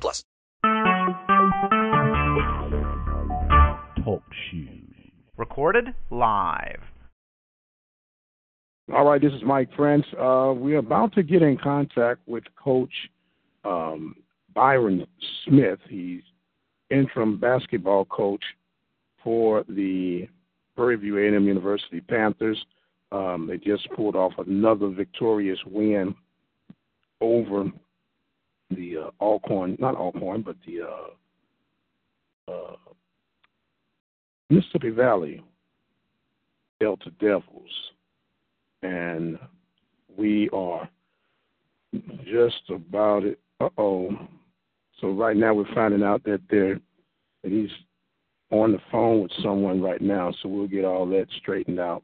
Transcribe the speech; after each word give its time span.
plus. 0.00 0.24
Talk 4.04 4.22
shoes. 4.50 4.82
Recorded 5.36 5.94
live. 6.10 6.80
All 8.92 9.04
right, 9.04 9.20
this 9.20 9.32
is 9.32 9.42
Mike 9.44 9.70
Prince. 9.72 10.04
Uh, 10.18 10.52
we're 10.56 10.78
about 10.78 11.12
to 11.14 11.22
get 11.22 11.40
in 11.40 11.56
contact 11.56 12.20
with 12.26 12.44
Coach 12.62 12.92
um, 13.64 14.16
Byron 14.54 15.06
Smith. 15.44 15.78
He's 15.88 16.22
interim 16.90 17.38
basketball 17.38 18.04
coach 18.04 18.42
for 19.22 19.64
the 19.68 20.28
Prairie 20.76 20.96
View 20.96 21.18
A&M 21.18 21.46
University 21.46 22.00
Panthers. 22.00 22.62
Um, 23.12 23.46
they 23.46 23.58
just 23.58 23.88
pulled 23.92 24.16
off 24.16 24.32
another 24.38 24.88
victorious 24.88 25.58
win 25.66 26.14
over 27.20 27.70
the 28.74 28.98
uh, 28.98 29.10
Alcorn, 29.20 29.76
not 29.78 29.96
Alcorn, 29.96 30.42
but 30.42 30.56
the 30.66 30.82
uh, 30.82 32.52
uh, 32.52 32.76
Mississippi 34.50 34.90
Valley 34.90 35.42
Delta 36.80 37.10
Devils. 37.20 37.70
And 38.82 39.38
we 40.16 40.48
are 40.52 40.88
just 42.24 42.62
about 42.68 43.24
it. 43.24 43.38
Uh 43.60 43.68
oh. 43.78 44.10
So 45.00 45.10
right 45.10 45.36
now 45.36 45.54
we're 45.54 45.72
finding 45.74 46.02
out 46.02 46.24
that 46.24 46.40
they're 46.50 46.80
that 47.42 47.52
he's 47.52 47.70
on 48.50 48.72
the 48.72 48.80
phone 48.90 49.22
with 49.22 49.32
someone 49.42 49.80
right 49.80 50.00
now. 50.00 50.32
So 50.42 50.48
we'll 50.48 50.68
get 50.68 50.84
all 50.84 51.06
that 51.06 51.26
straightened 51.40 51.80
out 51.80 52.02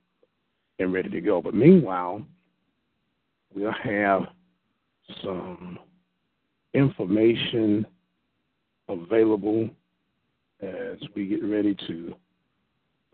and 0.78 0.92
ready 0.92 1.10
to 1.10 1.20
go. 1.20 1.42
But 1.42 1.55
meanwhile, 1.55 2.22
we'll 3.55 3.72
have 3.72 4.22
some 5.22 5.78
information 6.74 7.86
available 8.88 9.69
as 10.61 10.97
we 11.14 11.27
get 11.27 11.44
ready 11.44 11.77
to 11.86 12.14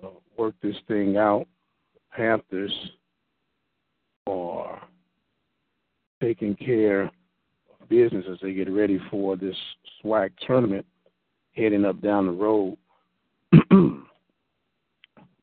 uh, 0.03 0.09
work 0.37 0.55
this 0.63 0.77
thing 0.89 1.17
out. 1.17 1.47
Panthers 2.13 2.73
are 4.27 4.83
taking 6.21 6.55
care 6.55 7.03
of 7.03 7.11
business 7.89 8.25
as 8.31 8.39
they 8.41 8.53
get 8.55 8.71
ready 8.71 8.99
for 9.11 9.37
this 9.37 9.57
SWAC 10.03 10.31
tournament 10.47 10.87
heading 11.53 11.85
up 11.85 12.01
down 12.01 12.27
the 12.27 12.33
road. 12.33 12.77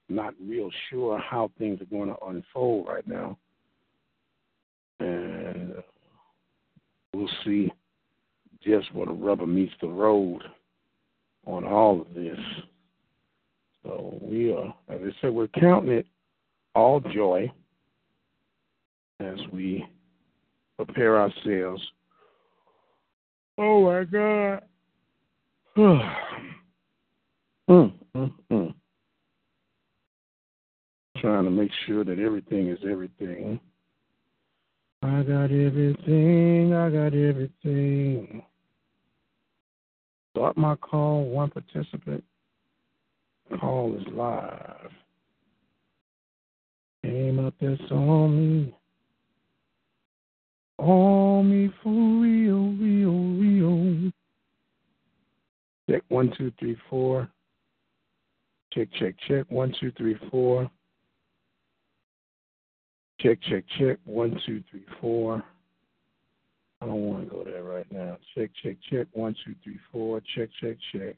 Not 0.09 0.33
real 0.45 0.69
sure 0.89 1.19
how 1.19 1.51
things 1.57 1.81
are 1.81 1.85
going 1.85 2.09
to 2.09 2.25
unfold 2.25 2.87
right 2.87 3.07
now. 3.07 3.37
And 4.99 5.75
we'll 7.13 7.29
see 7.45 7.71
just 8.63 8.93
where 8.93 9.07
the 9.07 9.13
rubber 9.13 9.47
meets 9.47 9.73
the 9.81 9.87
road 9.87 10.43
on 11.45 11.65
all 11.65 12.01
of 12.01 12.13
this. 12.13 12.37
So 13.83 14.19
we 14.21 14.53
are, 14.53 14.73
as 14.89 15.01
I 15.01 15.09
said, 15.21 15.33
we're 15.33 15.47
counting 15.47 15.91
it 15.91 16.05
all 16.75 16.99
joy 16.99 17.51
as 19.19 19.37
we 19.51 19.85
prepare 20.77 21.19
ourselves. 21.19 21.81
Oh 23.57 23.83
my 23.83 24.03
God. 24.03 24.63
mm, 25.77 27.93
mm, 28.15 28.33
mm. 28.51 28.73
Trying 31.17 31.45
to 31.45 31.51
make 31.51 31.71
sure 31.85 32.03
that 32.03 32.19
everything 32.19 32.69
is 32.69 32.79
everything. 32.89 33.59
I 35.03 35.23
got 35.23 35.45
everything, 35.45 36.73
I 36.73 36.89
got 36.89 37.13
everything. 37.13 38.43
Start 40.31 40.57
my 40.57 40.75
call, 40.75 41.25
one 41.25 41.49
participant. 41.49 42.23
Call 43.59 43.95
is 43.97 44.07
live. 44.13 44.91
Came 47.03 47.45
up 47.45 47.53
there 47.59 47.77
saw 47.89 48.27
me. 48.27 48.73
On 50.77 51.49
me 51.49 51.71
for 51.83 51.89
real, 51.91 52.71
real, 52.73 53.11
real. 53.39 54.11
Check 55.89 56.03
one, 56.07 56.33
two, 56.37 56.51
three, 56.59 56.77
four. 56.89 57.27
Check, 58.71 58.87
check, 58.97 59.15
check. 59.27 59.45
One, 59.49 59.73
two, 59.79 59.91
three, 59.97 60.17
four. 60.29 60.71
Check, 63.19 63.39
check, 63.49 63.65
check. 63.77 63.97
One, 64.05 64.39
two, 64.45 64.63
three, 64.71 64.85
four. 65.01 65.43
I 66.81 66.87
don't 66.87 67.05
want 67.05 67.23
to 67.23 67.29
go 67.29 67.43
there 67.43 67.63
right 67.63 67.85
now. 67.91 68.17
Check, 68.35 68.49
check, 68.63 68.77
check. 68.89 69.05
One, 69.13 69.35
two, 69.45 69.53
three, 69.63 69.79
four. 69.91 70.19
Check, 70.35 70.49
check, 70.59 70.77
check. 70.91 71.15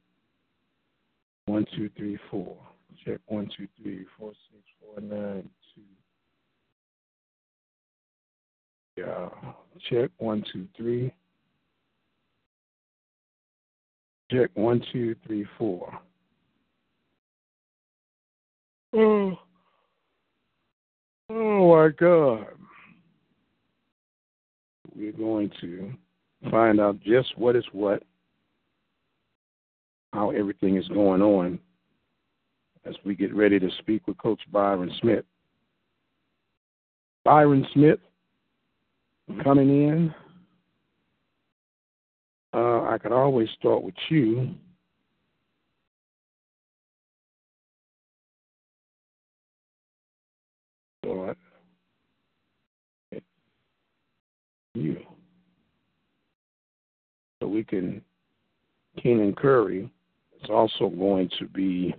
One, 1.45 1.65
two, 1.75 1.89
three, 1.95 2.19
four. 2.29 2.57
Check 3.05 3.19
one, 3.27 3.49
two, 3.57 3.67
three, 3.81 4.05
four, 4.17 4.33
six, 4.51 4.63
four, 4.79 5.01
nine, 5.01 5.49
two. 5.73 5.81
Yeah. 8.97 9.29
Check 9.89 10.11
one, 10.17 10.43
two, 10.51 10.67
three. 10.75 11.13
Check 14.31 14.49
one, 14.53 14.81
two, 14.91 15.15
three, 15.25 15.45
four. 15.57 15.91
Oh. 18.93 19.37
Oh 21.29 21.75
my 21.75 21.89
God. 21.89 22.47
We're 24.95 25.11
going 25.11 25.51
to 25.61 25.91
find 26.51 26.79
out 26.79 26.99
just 27.01 27.37
what 27.37 27.55
is 27.55 27.65
what, 27.71 28.03
how 30.11 30.29
everything 30.31 30.77
is 30.77 30.87
going 30.89 31.21
on 31.21 31.59
as 32.85 32.95
we 33.03 33.15
get 33.15 33.33
ready 33.33 33.59
to 33.59 33.69
speak 33.79 34.07
with 34.07 34.17
Coach 34.17 34.41
Byron 34.51 34.91
Smith. 35.01 35.25
Byron 37.23 37.65
Smith 37.73 37.99
coming 39.43 39.69
in. 39.69 40.13
Uh, 42.53 42.83
I 42.83 42.97
could 43.01 43.13
always 43.13 43.49
start 43.57 43.81
with 43.81 43.95
you. 44.09 44.53
Start 51.03 51.37
you. 54.73 54.97
So 57.41 57.47
we 57.47 57.63
can, 57.63 58.01
Keenan 59.01 59.35
Curry 59.35 59.89
is 60.41 60.49
also 60.49 60.89
going 60.89 61.29
to 61.39 61.47
be 61.47 61.93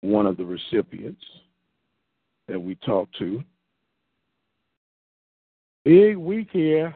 one 0.00 0.26
of 0.26 0.36
the 0.36 0.44
recipients 0.44 1.22
that 2.46 2.60
we 2.60 2.76
talked 2.76 3.16
to. 3.18 3.42
Big 5.84 6.16
week 6.16 6.48
here 6.52 6.94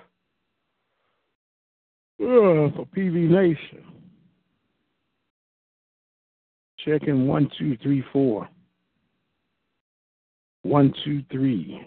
uh, 2.21 2.71
for 2.77 2.87
PV 2.97 3.29
Nation. 3.29 3.85
Checking 6.85 7.27
one, 7.27 7.49
two, 7.59 7.77
three, 7.83 8.05
four. 8.13 8.49
One, 10.63 10.93
two, 11.05 11.23
three. 11.31 11.81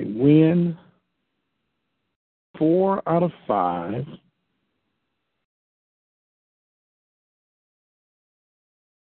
And 0.00 0.18
win 0.18 0.78
four 2.56 3.02
out 3.06 3.22
of 3.22 3.32
five. 3.46 4.06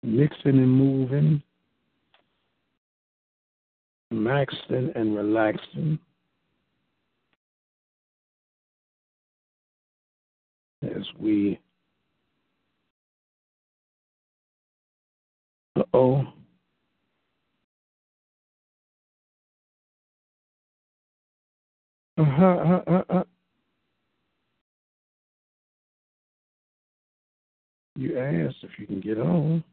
Mixing 0.03 0.57
and 0.57 0.69
moving. 0.69 1.41
Maxing 4.13 4.93
and 4.93 5.15
relaxing. 5.15 5.99
As 10.83 11.03
we. 11.17 11.61
Uh 15.77 15.83
oh. 15.93 16.27
Uh-huh, 22.19 22.45
uh-huh, 22.45 23.04
uh-huh. 23.10 23.24
You 27.95 28.19
asked 28.19 28.57
if 28.62 28.71
you 28.77 28.86
can 28.86 29.00
get 29.00 29.18
on. 29.18 29.63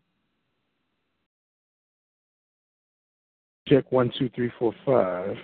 Check 3.67 3.91
one, 3.91 4.13
two, 4.17 4.31
three, 4.37 4.53
four, 4.61 4.73
five. 4.85 5.37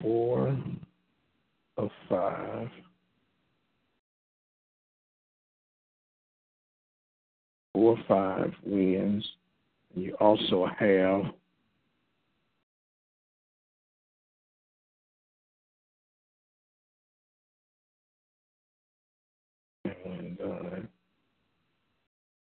Four 0.00 0.58
of 1.76 1.90
five. 2.08 2.70
Four 7.74 7.98
five 8.08 8.54
wins. 8.64 9.26
You 9.94 10.14
also 10.14 10.66
have 10.78 11.24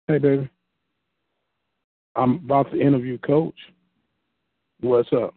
hey 0.09 0.19
baby. 0.19 0.51
I'm 2.17 2.35
about 2.45 2.71
to 2.71 2.81
interview 2.81 3.19
coach. 3.19 3.55
What's 4.81 5.13
up? 5.13 5.35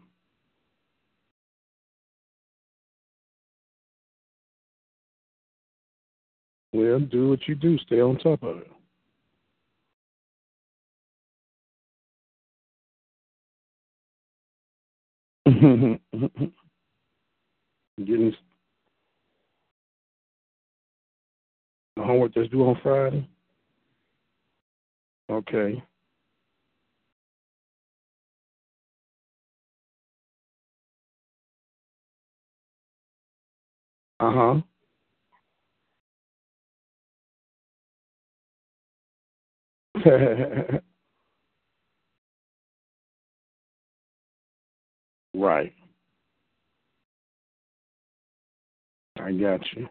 Well, 6.72 7.00
do 7.00 7.30
what 7.30 7.48
you 7.48 7.54
do. 7.54 7.78
Stay 7.78 8.00
on 8.00 8.18
top 8.18 8.42
of 8.42 8.58
it. 8.58 8.70
Getting 17.98 18.34
the 21.96 22.02
homework 22.02 22.34
that's 22.34 22.48
due 22.50 22.62
on 22.62 22.78
Friday. 22.82 23.28
Okay. 25.30 25.82
Uh 34.20 34.32
huh. 34.32 34.62
right. 45.34 45.72
I 49.20 49.32
got 49.32 49.60
you. 49.74 49.88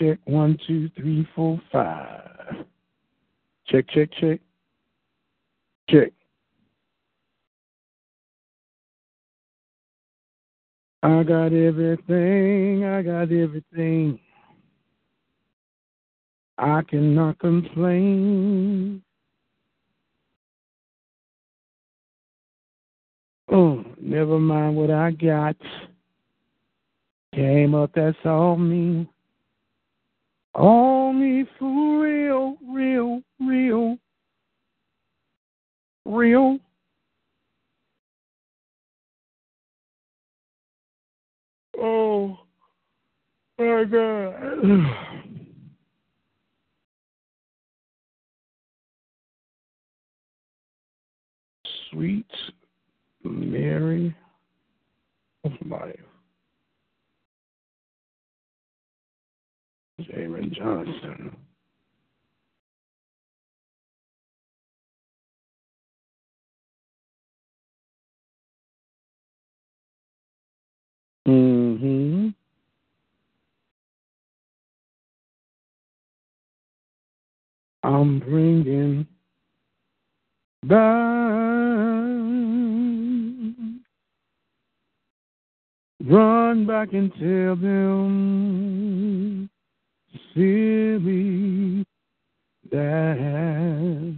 Check 0.00 0.18
one, 0.24 0.58
two, 0.66 0.88
three, 0.96 1.28
four, 1.34 1.60
five. 1.70 2.64
Check, 3.66 3.84
check, 3.90 4.08
check. 4.18 4.40
Check. 5.90 6.12
I 11.02 11.22
got 11.22 11.52
everything. 11.52 12.84
I 12.84 13.02
got 13.02 13.30
everything. 13.30 14.18
I 16.56 16.80
cannot 16.88 17.38
complain. 17.38 19.02
Oh, 23.52 23.84
never 24.00 24.38
mind 24.38 24.76
what 24.76 24.90
I 24.90 25.10
got. 25.10 25.56
Came 27.34 27.74
up, 27.74 27.90
that's 27.94 28.16
all 28.24 28.56
me. 28.56 29.06
All 30.54 31.12
me 31.12 31.44
for 31.58 32.02
real, 32.02 32.56
real, 32.68 33.22
real, 33.38 33.98
real. 36.04 36.58
Oh 41.78 42.36
my 43.58 43.84
God. 43.84 44.34
Sweet 51.90 52.26
Mary 53.22 54.14
of 55.44 55.52
life. 55.66 56.09
Jamin 60.08 60.52
Johnson. 60.52 61.36
Mm-hmm. 71.28 72.28
I'm 77.82 78.18
bringing 78.20 79.06
back 80.64 81.10
run 86.04 86.66
back 86.66 86.92
and 86.92 87.12
tell 87.14 87.56
them 87.56 89.49
silly 90.34 91.84
that 92.70 94.16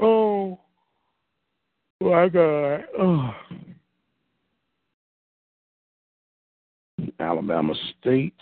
oh 0.00 0.58
my 2.00 2.28
God. 2.28 2.84
Oh. 2.98 3.34
Alabama 7.18 7.74
State. 8.00 8.34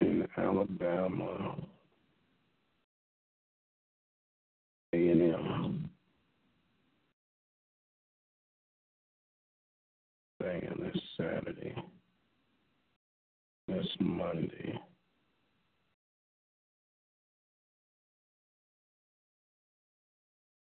In 0.00 0.26
Alabama. 0.36 1.56
A&M. 4.92 5.91
Damn, 10.42 10.80
that's 10.82 10.98
Saturday. 11.16 11.72
That's 13.68 13.86
Monday. 14.00 14.76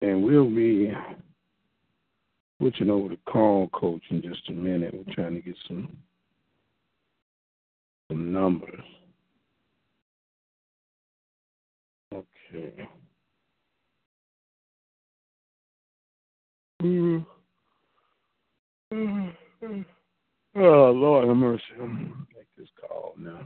And 0.02 0.24
we'll 0.24 0.50
be 0.50 0.92
switching 2.58 2.90
over 2.90 3.10
to 3.10 3.18
call 3.28 3.70
coach 3.70 4.02
in 4.10 4.24
just 4.24 4.50
a 4.50 4.54
minute. 4.54 4.92
We're 4.94 5.14
trying 5.14 5.36
to 5.36 5.42
get 5.42 5.56
some 5.68 5.96
some 8.10 8.34
numbers. 8.34 8.82
Okay. 12.12 12.90
Mm. 16.82 17.26
Oh 19.64 20.92
Lord 20.92 21.28
have 21.28 21.38
mercy. 21.38 21.64
Make 21.80 22.48
this 22.58 22.70
call 22.80 23.14
now. 23.18 23.42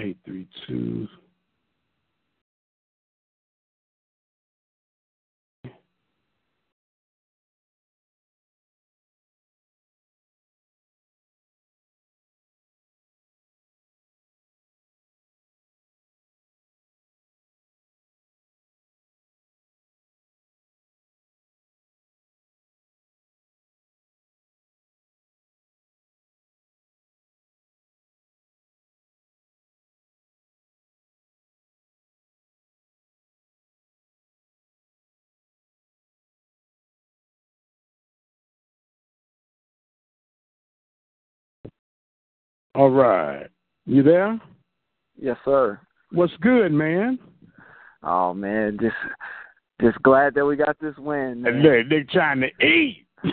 Eight 0.00 0.18
three 0.24 0.46
two 0.66 1.08
All 42.74 42.90
right. 42.90 43.46
You 43.86 44.02
there? 44.02 44.40
Yes, 45.16 45.36
sir. 45.44 45.78
What's 46.12 46.32
good, 46.40 46.72
man? 46.72 47.18
Oh 48.02 48.34
man, 48.34 48.78
just 48.80 48.94
just 49.80 50.02
glad 50.02 50.34
that 50.34 50.44
we 50.44 50.56
got 50.56 50.78
this 50.80 50.96
win. 50.98 51.42
Man. 51.42 51.62
They 51.62 51.82
they 51.88 52.02
trying 52.04 52.40
to 52.40 52.48
eat. 52.64 53.06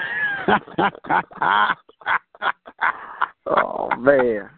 oh 3.48 3.90
man. 3.98 4.50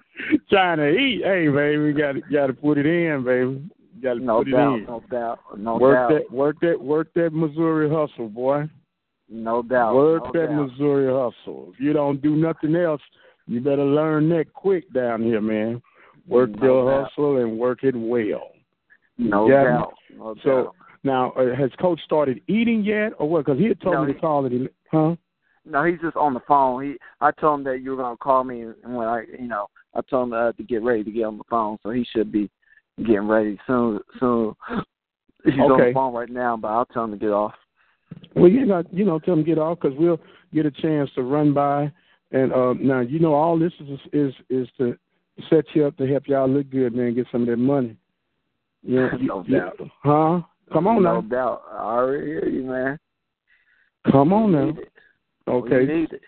Trying 0.50 0.78
to 0.78 0.90
eat. 0.90 1.22
Hey, 1.24 1.48
baby, 1.48 1.78
we 1.78 1.94
got 1.94 2.16
got 2.32 2.48
to 2.48 2.54
put 2.54 2.78
it 2.78 2.86
in, 2.86 3.24
baby. 3.26 3.70
Got 4.02 4.16
to 4.16 4.20
No 4.20 4.40
put 4.44 4.52
doubt, 4.52 4.74
it 4.74 4.78
in. 4.80 4.86
no 4.86 5.04
doubt, 5.10 5.40
no 5.58 5.78
work 5.78 5.96
doubt, 5.96 6.10
that, 6.20 6.32
work 6.32 6.58
that, 6.62 6.82
work 6.82 7.08
that 7.16 7.34
Missouri 7.34 7.90
hustle, 7.90 8.30
boy. 8.30 8.70
no 9.30 9.62
doubt. 9.64 9.96
Work 9.96 10.26
no 10.26 10.32
that 10.42 10.50
doubt. 10.50 10.70
Missouri 10.72 11.08
hustle. 11.08 11.72
If 11.74 11.80
you 11.80 11.94
don't 11.94 12.22
do 12.22 12.36
nothing 12.36 12.76
else, 12.76 13.02
you 13.48 13.60
better 13.62 13.84
learn 13.84 14.30
that 14.30 14.54
quick 14.54 14.92
down 14.94 15.24
here, 15.24 15.42
man. 15.42 15.82
Work 16.28 16.52
No 16.62 16.66
your 16.66 16.92
doubt. 16.92 17.10
hustle 17.10 17.38
and 17.38 17.58
work 17.58 17.84
it 17.84 17.96
well. 17.96 18.52
No 19.18 19.48
Yeah. 19.50 19.64
doubt. 19.64 19.94
No 20.16 20.36
So 20.44 20.64
doubt. 20.64 20.76
now, 21.04 21.32
uh, 21.32 21.54
has 21.56 21.72
Coach 21.76 22.02
started 22.04 22.42
eating 22.48 22.82
yet, 22.84 23.14
or 23.20 23.28
what? 23.28 23.46
Because 23.46 23.60
he 23.60 23.66
had 23.66 23.82
told 23.82 23.96
No, 23.96 24.06
me 24.06 24.14
to 24.14 24.20
call 24.20 24.46
it. 24.46 24.74
Huh? 24.90 25.16
No, 25.66 25.84
he's 25.84 26.00
just 26.02 26.18
on 26.18 26.34
the 26.34 26.40
phone. 26.42 26.84
He, 26.84 26.98
I 27.22 27.32
told 27.32 27.60
him 27.60 27.64
that 27.66 27.82
you 27.82 27.92
were 27.92 27.98
gonna 27.98 28.18
call 28.18 28.44
me, 28.44 28.62
and 28.62 28.96
when 28.96 29.08
I, 29.08 29.24
you 29.40 29.48
know, 29.48 29.68
I 29.94 30.02
told 30.02 30.28
him 30.30 30.34
uh, 30.34 30.52
to 30.54 30.64
get 30.64 30.82
ready 30.82 31.04
to 31.04 31.12
get 31.12 31.24
on 31.24 31.38
the 31.38 31.44
phone, 31.50 31.78
so 31.84 31.92
he 31.92 32.04
should 32.06 32.32
be 32.32 32.50
getting 32.98 33.28
ready 33.28 33.60
soon. 33.68 34.00
Soon. 34.20 34.54
He's 35.46 35.60
on 35.60 35.78
the 35.78 35.92
phone 35.94 36.14
right 36.14 36.30
now, 36.30 36.56
but 36.56 36.70
I'll 36.70 36.86
tell 36.86 37.04
him 37.04 37.12
to 37.12 37.18
get 37.18 37.32
off. 37.32 37.54
Well, 38.36 38.50
you 38.50 38.66
got 38.66 38.92
you 38.94 39.04
know, 39.06 39.20
tell 39.20 39.34
him 39.34 39.42
to 39.44 39.46
get 39.46 39.58
off 39.58 39.80
because 39.82 39.98
we'll 39.98 40.20
get 40.54 40.66
a 40.66 40.72
chance 40.72 41.10
to 41.16 41.24
run 41.24 41.54
by. 41.54 41.92
And 42.34 42.52
uh, 42.52 42.74
now 42.74 43.00
you 43.00 43.20
know 43.20 43.34
all 43.34 43.58
this 43.58 43.74
is 43.80 44.00
is 44.12 44.34
is 44.50 44.68
to 44.78 44.98
set 45.50 45.66
you 45.74 45.86
up 45.86 45.96
to 45.98 46.06
help 46.08 46.28
y'all 46.28 46.50
look 46.50 46.70
good, 46.70 46.94
man. 46.94 47.14
Get 47.16 47.28
some 47.32 47.44
of 47.44 47.48
that 47.48 47.58
money. 47.58 47.96
Yeah, 48.84 49.10
you- 49.20 49.28
No 49.28 49.44
you- 49.48 49.58
doubt. 49.60 49.80
Huh? 50.04 50.42
Come 50.74 50.88
on 50.88 51.04
no 51.04 51.14
now. 51.16 51.22
No 51.22 51.28
doubt. 51.30 51.62
I 51.72 51.78
already 51.78 52.26
hear 52.28 52.48
you, 52.50 52.64
man. 52.64 53.00
Come 54.12 54.34
on 54.34 54.48
We 54.48 54.52
now. 54.58 54.66
need 54.66 54.78
it. 54.80 54.92
Okay. 55.48 55.78
We 55.80 55.86
need 55.86 56.14
it. 56.14 56.22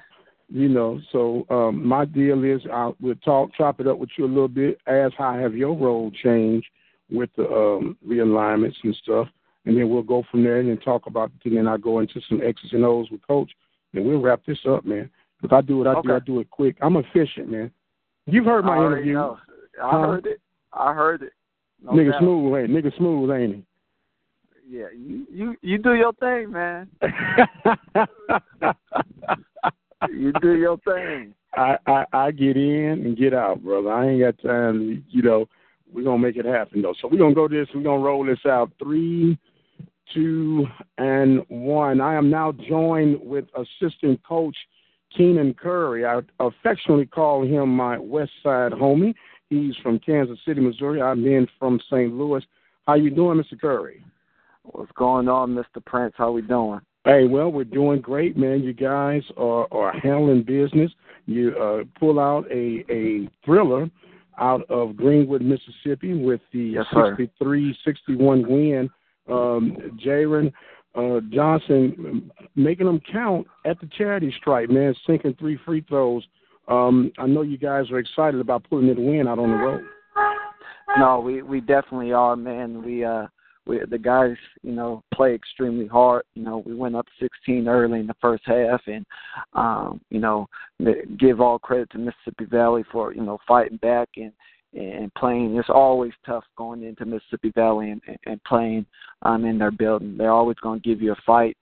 you 0.50 0.70
know 0.70 1.00
so 1.12 1.46
um 1.50 1.84
my 1.88 2.06
deal 2.06 2.44
is 2.44 2.62
i'll 2.72 2.96
we'll 3.02 3.16
talk 3.16 3.50
chop 3.58 3.80
it 3.80 3.88
up 3.88 3.98
with 3.98 4.10
you 4.18 4.26
a 4.26 4.28
little 4.28 4.48
bit 4.48 4.78
ask 4.86 5.14
how 5.18 5.34
have 5.34 5.56
your 5.56 5.76
role 5.76 6.12
changed 6.24 6.68
with 7.10 7.30
the 7.36 7.48
um 7.50 7.98
realignments 8.08 8.76
and 8.84 8.96
stuff 9.02 9.28
and 9.66 9.76
then 9.76 9.90
we'll 9.90 10.04
go 10.04 10.24
from 10.30 10.44
there 10.44 10.60
and 10.60 10.70
then 10.70 10.78
talk 10.78 11.08
about 11.08 11.32
it 11.40 11.48
and 11.50 11.58
then 11.58 11.68
i'll 11.68 11.80
go 11.80 11.98
into 12.00 12.22
some 12.30 12.42
x's 12.44 12.74
and 12.74 12.86
o's 12.86 13.10
with 13.10 13.26
coach 13.26 13.50
and 13.94 14.06
we'll 14.06 14.22
wrap 14.22 14.42
this 14.46 14.60
up 14.70 14.86
man 14.86 15.10
if 15.46 15.54
i 15.54 15.62
do 15.62 15.78
what 15.78 15.88
i 15.88 16.02
do 16.02 16.14
i 16.14 16.20
do 16.20 16.40
it 16.40 16.50
quick 16.50 16.76
i'm 16.82 16.98
efficient 16.98 17.50
man 17.50 17.72
you've 18.26 18.46
heard 18.46 18.66
my 18.66 18.76
I 18.78 18.86
interview 18.86 19.14
know. 19.14 19.38
I 19.82 19.92
Huh? 19.92 20.00
heard 20.00 20.26
it. 20.26 20.40
I 20.72 20.94
heard 20.94 21.22
it. 21.22 21.34
No 21.84 21.92
nigga 21.92 22.12
doubt. 22.12 22.22
smooth 22.22 22.56
ain't 22.58 22.70
nigga 22.72 22.98
smooth 22.98 23.32
ain't 23.32 23.66
Yeah, 24.68 24.88
you 24.96 25.26
you 25.30 25.56
you 25.62 25.78
do 25.78 25.94
your 25.94 26.14
thing, 26.14 26.52
man. 26.52 26.90
You 30.10 30.34
do 30.34 30.56
your 30.56 30.78
thing. 30.80 31.34
I, 31.56 31.78
I 31.88 32.06
I 32.14 32.32
get 32.32 32.58
in 32.58 33.04
and 33.06 33.18
get 33.18 33.34
out, 33.34 33.64
brother. 33.64 33.92
I 33.92 34.10
ain't 34.10 34.22
got 34.22 34.48
time. 34.48 34.80
To, 34.80 35.02
you 35.10 35.22
know, 35.24 35.46
we're 35.92 36.04
gonna 36.04 36.20
make 36.20 36.36
it 36.36 36.46
happen 36.46 36.82
though. 36.82 36.94
So 37.02 37.08
we're 37.08 37.18
gonna 37.18 37.36
go 37.36 37.48
this. 37.48 37.68
We're 37.74 37.84
gonna 37.84 38.04
roll 38.04 38.26
this 38.26 38.46
out. 38.46 38.72
Three, 38.82 39.38
two, 40.14 40.66
and 40.98 41.44
one. 41.48 42.02
I 42.02 42.16
am 42.16 42.30
now 42.30 42.52
joined 42.52 43.20
with 43.22 43.46
assistant 43.56 44.22
coach 44.24 44.56
Keenan 45.16 45.54
Curry. 45.54 46.06
I 46.06 46.22
affectionately 46.40 47.06
call 47.06 47.44
him 47.44 47.70
my 47.76 47.98
West 47.98 48.32
Side 48.44 48.72
homie. 48.72 49.14
He's 49.50 49.76
from 49.84 50.00
Kansas 50.00 50.40
City, 50.46 50.62
Missouri. 50.62 51.02
I'm 51.02 51.26
in 51.26 51.48
from 51.60 51.80
St. 51.90 52.14
Louis. 52.14 52.44
How 52.88 52.96
you 52.96 53.10
doing, 53.10 53.42
Mr. 53.42 53.60
Curry? 53.60 54.04
What's 54.64 54.92
going 54.94 55.28
on, 55.28 55.56
Mr. 55.56 55.84
Prince? 55.86 56.14
How 56.18 56.32
we 56.32 56.42
doing? 56.42 56.82
Hey, 57.06 57.26
well, 57.28 57.52
we're 57.52 57.66
doing 57.66 58.02
great, 58.02 58.36
man. 58.36 58.64
You 58.64 58.74
guys 58.74 59.22
are, 59.38 59.68
are 59.72 59.94
handling 60.00 60.42
business. 60.42 60.92
You 61.28 61.56
uh, 61.56 61.84
pull 62.00 62.20
out 62.20 62.46
a, 62.52 62.84
a 62.90 63.30
thriller 63.46 63.90
out 64.40 64.70
of 64.70 64.98
Greenwood, 64.98 65.44
Mississippi 65.44 66.16
with 66.16 66.42
the 66.52 66.80
Yes, 66.80 66.86
63-61 66.94 68.48
win. 68.48 68.90
Um, 69.30 70.00
Jaron 70.04 70.52
uh, 70.96 71.20
Johnson 71.30 72.32
making 72.56 72.86
them 72.86 73.02
count 73.12 73.48
at 73.66 73.80
the 73.80 73.90
charity 73.98 74.34
stripe, 74.40 74.70
man, 74.70 74.96
sinking 75.06 75.36
three 75.40 75.60
free 75.66 75.84
throws. 75.88 76.24
Um, 76.68 77.12
I 77.18 77.28
know 77.28 77.42
you 77.42 77.58
guys 77.58 77.92
are 77.92 78.00
excited 78.00 78.40
about 78.40 78.68
pulling 78.70 78.88
that 78.88 78.98
win 78.98 79.28
out 79.28 79.40
on 79.40 79.52
the 79.52 79.58
road. 79.58 79.82
No, 80.98 81.20
we 81.20 81.42
we 81.42 81.60
definitely 81.60 82.14
are, 82.14 82.36
man. 82.36 82.84
We 82.84 83.04
uh 83.04 83.28
we 83.66 83.82
the 83.90 83.98
guys, 83.98 84.36
you 84.64 84.72
know, 84.72 85.04
play 85.14 85.34
extremely 85.34 85.88
hard. 85.88 86.24
You 86.36 86.44
know, 86.44 86.64
we 86.66 86.74
went 86.74 86.96
up 86.96 87.08
16 87.20 87.68
early 87.68 88.00
in 88.00 88.08
the 88.08 88.16
first 88.22 88.44
half, 88.46 88.82
and 88.88 89.06
um, 89.54 90.02
you 90.10 90.20
know, 90.20 90.48
give 91.20 91.42
all 91.42 91.60
credit 91.60 91.90
to 91.92 91.98
Mississippi 91.98 92.46
Valley 92.46 92.84
for 92.92 93.14
you 93.14 93.22
know 93.22 93.40
fighting 93.48 93.78
back 93.78 94.10
and 94.18 94.32
and 94.76 95.14
playing. 95.16 95.56
It's 95.56 95.70
always 95.70 96.14
tough 96.26 96.44
going 96.58 96.84
into 96.84 97.06
Mississippi 97.06 97.52
Valley 97.56 97.92
and, 97.92 98.02
and 98.26 98.44
playing 98.44 98.86
um 99.24 99.46
in 99.46 99.58
their 99.58 99.72
building. 99.72 100.18
They're 100.18 100.32
always 100.32 100.58
going 100.58 100.82
to 100.82 100.88
give 100.88 101.02
you 101.02 101.14
a 101.14 101.22
fight 101.26 101.58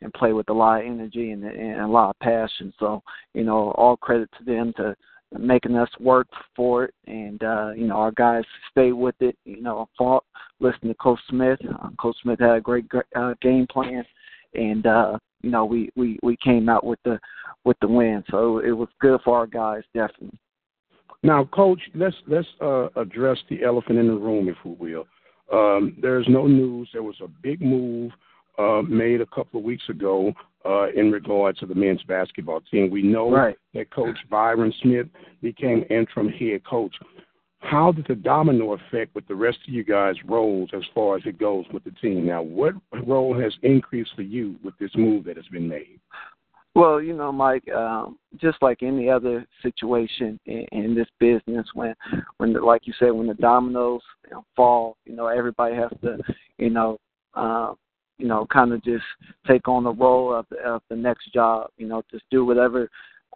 and 0.00 0.12
play 0.14 0.32
with 0.32 0.48
a 0.50 0.52
lot 0.52 0.80
of 0.80 0.86
energy 0.86 1.32
and, 1.32 1.42
and 1.44 1.80
a 1.80 1.86
lot 1.86 2.10
of 2.10 2.18
passion. 2.20 2.72
So 2.78 3.02
you 3.34 3.44
know, 3.44 3.72
all 3.72 3.96
credit 3.96 4.28
to 4.38 4.44
them 4.44 4.72
to 4.76 4.94
making 5.36 5.76
us 5.76 5.90
work 6.00 6.26
for 6.56 6.84
it 6.84 6.94
and 7.06 7.42
uh 7.42 7.70
you 7.76 7.86
know 7.86 7.96
our 7.96 8.10
guys 8.12 8.42
stayed 8.70 8.92
with 8.92 9.14
it 9.20 9.36
you 9.44 9.60
know 9.60 9.86
fought 9.96 10.24
listened 10.58 10.90
to 10.90 10.94
coach 10.94 11.18
smith 11.28 11.58
uh, 11.68 11.88
coach 12.00 12.16
smith 12.22 12.40
had 12.40 12.56
a 12.56 12.60
great 12.60 12.86
uh, 13.14 13.34
game 13.42 13.66
plan 13.70 14.02
and 14.54 14.86
uh 14.86 15.18
you 15.42 15.50
know 15.50 15.66
we 15.66 15.90
we 15.96 16.18
we 16.22 16.36
came 16.42 16.68
out 16.68 16.82
with 16.82 16.98
the 17.04 17.18
with 17.64 17.76
the 17.82 17.88
win 17.88 18.24
so 18.30 18.58
it 18.60 18.70
was 18.70 18.88
good 19.00 19.20
for 19.22 19.36
our 19.36 19.46
guys 19.46 19.82
definitely 19.92 20.38
Now, 21.22 21.44
Coach, 21.44 21.80
let's 21.94 22.16
let's 22.26 22.46
uh, 22.60 22.88
address 22.96 23.38
the 23.50 23.64
elephant 23.64 23.98
in 23.98 24.06
the 24.06 24.14
room, 24.14 24.48
if 24.48 24.56
we 24.64 24.72
will. 24.72 25.06
Um, 25.52 25.96
there's 26.00 26.26
no 26.28 26.46
news. 26.46 26.88
There 26.92 27.02
was 27.02 27.16
a 27.22 27.28
big 27.28 27.60
move 27.60 28.12
uh, 28.58 28.82
made 28.82 29.20
a 29.20 29.26
couple 29.26 29.60
of 29.60 29.64
weeks 29.64 29.88
ago 29.88 30.32
uh, 30.64 30.88
in 30.90 31.10
regard 31.10 31.56
to 31.58 31.66
the 31.66 31.74
men's 31.74 32.02
basketball 32.02 32.60
team. 32.70 32.90
We 32.90 33.02
know 33.02 33.30
right 33.30 33.56
that 33.74 33.90
Coach 33.90 34.18
Byron 34.30 34.72
Smith 34.82 35.06
became 35.42 35.84
interim 35.90 36.28
head 36.28 36.64
coach. 36.64 36.94
How 37.60 37.90
did 37.90 38.06
the 38.06 38.14
domino 38.14 38.74
effect 38.74 39.14
with 39.14 39.26
the 39.26 39.34
rest 39.34 39.58
of 39.66 39.74
you 39.74 39.82
guys' 39.82 40.14
roles 40.24 40.70
as 40.72 40.82
far 40.94 41.16
as 41.16 41.22
it 41.26 41.38
goes 41.38 41.64
with 41.72 41.82
the 41.84 41.90
team? 41.90 42.24
Now, 42.24 42.40
what 42.40 42.74
role 43.04 43.38
has 43.38 43.52
increased 43.62 44.12
for 44.14 44.22
you 44.22 44.56
with 44.62 44.78
this 44.78 44.92
move 44.94 45.24
that 45.24 45.36
has 45.36 45.46
been 45.48 45.68
made? 45.68 46.00
Well, 46.78 47.02
you 47.02 47.12
know, 47.12 47.32
Mike, 47.32 47.68
um, 47.72 48.20
just 48.40 48.62
like 48.62 48.84
any 48.84 49.10
other 49.10 49.44
situation 49.64 50.38
in, 50.46 50.64
in 50.70 50.94
this 50.94 51.08
business, 51.18 51.66
when, 51.74 51.92
when, 52.36 52.52
the, 52.52 52.60
like 52.60 52.86
you 52.86 52.92
said, 53.00 53.10
when 53.10 53.26
the 53.26 53.34
dominoes 53.34 54.00
you 54.24 54.36
know, 54.36 54.44
fall, 54.54 54.96
you 55.04 55.16
know, 55.16 55.26
everybody 55.26 55.74
has 55.74 55.90
to, 56.02 56.18
you 56.56 56.70
know, 56.70 56.96
uh, 57.34 57.72
you 58.18 58.28
know, 58.28 58.46
kind 58.46 58.72
of 58.72 58.80
just 58.84 59.02
take 59.44 59.66
on 59.66 59.82
the 59.82 59.92
role 59.92 60.32
of 60.32 60.46
the, 60.50 60.58
of 60.58 60.82
the 60.88 60.94
next 60.94 61.32
job. 61.32 61.68
You 61.78 61.88
know, 61.88 62.00
just 62.12 62.22
do 62.30 62.44
whatever 62.44 62.88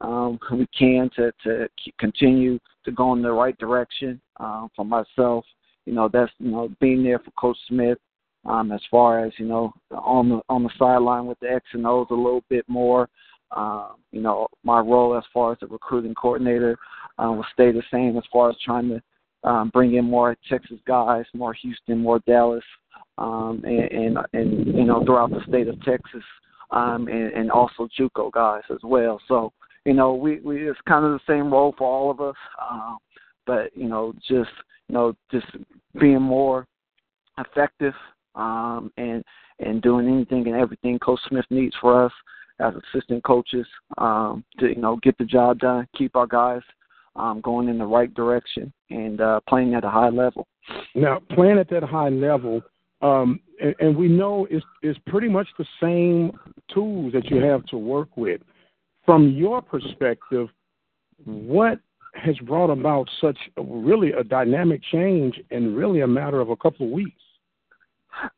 um, 0.03 0.39
we 0.53 0.69
can 0.69 1.11
to 1.17 1.33
to 1.43 1.69
continue 1.99 2.61
to 2.85 2.93
go 2.93 3.13
in 3.13 3.23
the 3.23 3.33
right 3.33 3.59
direction. 3.59 4.21
Um, 4.39 4.69
for 4.77 4.85
myself, 4.85 5.45
you 5.85 5.95
know, 5.95 6.09
that's 6.09 6.31
you 6.39 6.53
know 6.53 6.69
being 6.81 7.03
there 7.03 7.19
for 7.19 7.33
Coach 7.33 7.59
Smith 7.67 7.99
um, 8.45 8.73
as 8.73 8.81
far 8.91 9.25
as 9.25 9.33
you 9.39 9.47
know 9.47 9.73
on 9.91 10.29
the 10.29 10.41
on 10.49 10.63
the 10.63 10.71
sideline 10.79 11.27
with 11.27 11.39
the 11.41 11.51
X 11.51 11.65
and 11.73 11.87
O's 11.87 12.07
a 12.11 12.15
little 12.15 12.45
bit 12.49 12.65
more. 12.69 13.09
Um, 13.55 13.97
you 14.13 14.21
know, 14.21 14.47
my 14.65 14.81
role 14.81 15.17
as 15.17 15.25
far 15.33 15.53
as 15.53 15.59
the 15.61 15.67
recruiting 15.67 16.15
coordinator 16.15 16.79
uh, 17.19 17.31
will 17.31 17.47
stay 17.53 17.71
the 17.73 17.83
same 17.93 18.17
as 18.17 18.25
far 18.33 18.51
as 18.51 18.57
trying 18.65 18.89
to 18.89 19.03
um, 19.45 19.71
bring 19.73 19.95
in 19.95 20.05
more 20.05 20.37
Texas 20.49 20.79
guys, 20.87 21.25
more 21.35 21.53
Houston, 21.55 21.99
more 21.99 22.21
Dallas, 22.27 22.65
um, 23.19 23.63
and, 23.65 23.91
and 23.91 24.19
and 24.33 24.67
you 24.67 24.85
know 24.85 25.05
throughout 25.05 25.31
the 25.31 25.43
state 25.49 25.69
of 25.69 25.83
Texas, 25.83 26.23
um, 26.71 27.09
and, 27.09 27.33
and 27.33 27.51
also 27.51 27.89
JUCO 27.99 28.31
guys 28.33 28.63
as 28.71 28.79
well. 28.83 29.21
So 29.29 29.53
you 29.85 29.95
know 29.95 30.15
we 30.15 30.41
we 30.41 30.69
it's 30.69 30.79
kind 30.89 31.05
of 31.05 31.13
the 31.13 31.33
same 31.33 31.53
role 31.53 31.75
for 31.77 31.87
all 31.87 32.11
of 32.11 32.21
us, 32.21 32.37
um, 32.71 32.99
but 33.47 33.77
you 33.77 33.89
know 33.89 34.13
just 34.29 34.51
you 34.89 34.95
know 34.95 35.15
just 35.31 35.47
being 36.01 36.23
more 36.23 36.67
effective 37.39 37.95
um, 38.35 38.93
and 38.97 39.25
and 39.59 39.83
doing 39.83 40.09
anything 40.09 40.47
and 40.47 40.57
everything 40.57 40.99
Coach 40.99 41.21
Smith 41.29 41.45
needs 41.51 41.75
for 41.81 42.05
us 42.05 42.13
as 42.63 42.75
assistant 42.75 43.25
coaches 43.25 43.67
um, 43.99 44.45
to 44.59 44.69
you 44.69 44.81
know 44.81 44.97
get 45.03 45.17
the 45.19 45.25
job 45.25 45.59
done, 45.59 45.87
keep 45.97 46.17
our 46.17 46.27
guys 46.27 46.63
um, 47.17 47.41
going 47.41 47.69
in 47.69 47.79
the 47.79 47.87
right 47.87 48.13
direction, 48.15 48.73
and 48.91 49.21
uh, 49.21 49.41
playing 49.49 49.75
at 49.75 49.85
a 49.85 49.91
high 49.91 50.09
level. 50.09 50.47
Now, 50.95 51.21
playing 51.31 51.59
at 51.59 51.69
that 51.71 51.83
high 51.83 52.09
level, 52.09 52.63
um, 53.03 53.41
and, 53.61 53.75
and 53.81 53.97
we 53.97 54.09
know 54.09 54.47
it's, 54.51 54.65
it's 54.83 54.99
pretty 55.07 55.29
much 55.29 55.49
the 55.59 55.67
same 55.81 56.33
tools 56.73 57.13
that 57.13 57.31
you 57.31 57.39
have 57.39 57.65
to 57.67 57.77
work 57.77 58.17
with. 58.17 58.41
From 59.05 59.31
your 59.31 59.61
perspective, 59.61 60.49
what 61.25 61.81
has 62.15 62.37
brought 62.39 62.71
about 62.71 63.09
such 63.21 63.39
really 63.57 64.13
a 64.13 64.23
dynamic 64.23 64.81
change 64.93 65.41
in 65.51 65.75
really 65.75 66.01
a 66.01 66.07
matter 66.07 66.41
of 66.41 66.51
a 66.51 66.57
couple 66.57 66.87
of 66.87 66.93
weeks? 66.93 67.22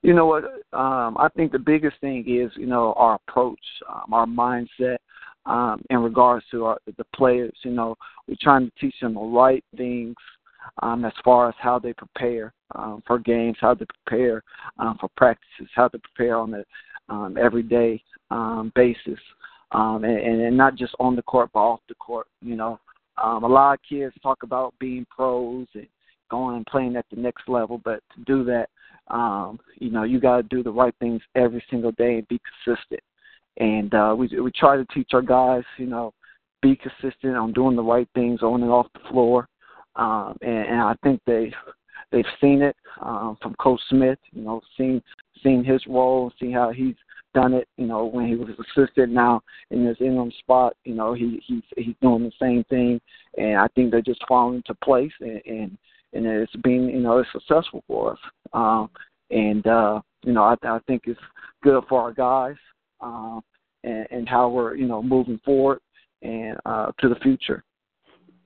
You 0.03 0.15
know 0.15 0.27
what? 0.27 0.45
Um, 0.73 1.17
I 1.19 1.29
think 1.37 1.53
the 1.53 1.59
biggest 1.59 2.01
thing 2.01 2.25
is 2.27 2.53
you 2.57 2.67
know 2.67 2.95
our 2.97 3.19
approach, 3.27 3.61
um, 3.89 4.13
our 4.13 4.27
mindset 4.27 4.99
um, 5.47 5.83
in 5.91 5.99
regards 5.99 6.45
to 6.51 6.65
our, 6.65 6.79
the 6.97 7.05
players. 7.15 7.55
You 7.63 7.73
know, 7.73 7.97
we're 8.29 8.37
trying 8.41 8.67
to 8.67 8.73
teach 8.81 8.95
them 9.01 9.15
the 9.15 9.21
right 9.21 9.65
things 9.77 10.17
um, 10.83 11.05
as 11.05 11.13
far 11.25 11.49
as 11.49 11.55
how 11.59 11.79
they 11.79 11.93
prepare 11.93 12.53
um, 12.75 13.03
for 13.07 13.19
games, 13.19 13.57
how 13.61 13.75
they 13.75 13.87
prepare 14.05 14.43
um, 14.79 14.97
for 15.01 15.09
practices, 15.17 15.69
how 15.75 15.89
they 15.89 15.99
prepare 15.99 16.37
on 16.37 16.51
the 16.51 16.65
um, 17.09 17.37
everyday 17.39 18.03
um, 18.31 18.73
basis, 18.75 19.21
um, 19.73 20.05
and, 20.05 20.41
and 20.41 20.57
not 20.57 20.77
just 20.77 20.95
on 20.99 21.15
the 21.15 21.23
court 21.23 21.51
but 21.53 21.61
off 21.61 21.81
the 21.89 21.95
court. 21.97 22.27
You 22.41 22.57
know, 22.57 22.81
um, 23.23 23.45
a 23.45 23.49
lot 23.49 23.75
of 23.75 23.81
kids 23.89 24.15
talk 24.23 24.43
about 24.43 24.75
being 24.79 25.07
pros 25.11 25.67
and 25.75 25.87
going 26.31 26.57
and 26.57 26.67
playing 26.67 26.97
at 26.97 27.07
the 27.11 27.21
next 27.21 27.49
level, 27.49 27.81
but 27.85 28.03
to 28.15 28.25
do 28.25 28.45
that, 28.45 28.69
um, 29.09 29.59
you 29.79 29.91
know, 29.91 30.05
you 30.05 30.21
got 30.21 30.37
to 30.37 30.43
do 30.45 30.63
the 30.63 30.73
right 30.73 30.95
things 31.01 31.21
every 31.35 31.63
single 31.71 31.93
day 31.93 32.15
and 32.15 32.29
be 32.29 32.41
consistent. 32.65 33.01
And 33.59 33.95
uh, 33.95 34.15
we 34.17 34.29
we 34.41 34.51
try 34.51 34.77
to 34.77 34.85
teach 34.87 35.11
our 35.13 35.23
guys, 35.23 35.63
you 35.79 35.87
know, 35.87 36.13
be 36.63 36.77
consistent 36.77 37.37
on 37.37 37.53
doing 37.53 37.77
the 37.77 37.83
right 37.83 38.09
things 38.15 38.43
on 38.43 38.63
and 38.63 38.71
off 38.71 38.87
the 38.95 39.09
floor. 39.11 39.49
Um, 39.97 40.37
and, 40.43 40.67
and 40.69 40.81
I 40.81 40.95
think 41.03 41.21
they 41.27 41.53
they've 42.11 42.25
seen 42.41 42.63
it 42.63 42.77
um, 43.01 43.37
from 43.41 43.55
Coach 43.55 43.81
Smith. 43.91 44.19
You 44.33 44.43
know, 44.43 44.61
seen 44.77 45.03
seen 45.43 45.63
his 45.63 45.83
role, 45.87 46.33
seen 46.41 46.53
how 46.53 46.73
he's 46.73 46.97
done 47.35 47.53
it. 47.53 47.69
You 47.77 47.87
know, 47.87 48.07
when 48.07 48.27
he 48.27 48.35
was 48.35 48.49
assistant, 48.59 49.13
now 49.13 49.43
in 49.71 49.85
his 49.85 49.97
interim 50.01 50.33
spot, 50.39 50.75
you 50.85 50.95
know, 50.95 51.13
he 51.13 51.41
he's 51.47 51.63
he's 51.77 51.95
doing 52.03 52.25
the 52.25 52.33
same 52.41 52.65
thing, 52.65 53.01
and 53.37 53.59
I 53.59 53.69
think 53.75 53.91
they're 53.91 54.01
just 54.01 54.25
falling 54.27 54.57
into 54.57 54.75
place, 54.83 55.13
and 55.21 55.41
and, 55.47 55.79
and 56.15 56.27
it's 56.27 56.57
been 56.57 56.89
you 56.89 57.01
know 57.01 57.19
it's 57.19 57.29
successful 57.33 57.83
for 57.87 58.13
us. 58.13 58.19
Um, 58.53 58.91
and 59.31 59.67
uh, 59.67 60.01
you 60.25 60.33
know, 60.33 60.43
I, 60.43 60.55
I 60.63 60.79
think 60.87 61.03
it's 61.07 61.21
good 61.63 61.83
for 61.89 62.01
our 62.01 62.13
guys, 62.13 62.57
um, 63.01 63.43
and, 63.83 64.07
and 64.11 64.29
how 64.29 64.49
we're 64.49 64.75
you 64.75 64.87
know 64.87 65.03
moving 65.03 65.41
forward 65.45 65.81
and 66.23 66.57
uh, 66.65 66.93
to 67.01 67.09
the 67.09 67.17
future. 67.17 67.63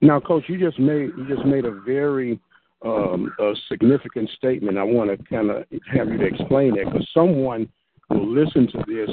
Now, 0.01 0.21
Coach, 0.21 0.45
you 0.49 0.59
just 0.59 0.79
made 0.79 1.11
you 1.17 1.27
just 1.29 1.47
made 1.47 1.65
a 1.65 1.81
very 1.87 2.41
um, 2.85 3.33
a 3.41 3.53
significant 3.69 4.31
statement. 4.37 4.79
I 4.79 4.85
want 4.85 5.11
to 5.11 5.25
kind 5.29 5.51
of 5.51 5.65
have 5.93 6.09
you 6.09 6.19
to 6.19 6.27
explain 6.27 6.77
it 6.77 6.85
because 6.85 7.09
someone 7.13 7.69
will 8.11 8.29
listen 8.33 8.69
to 8.73 8.79
this 8.87 9.11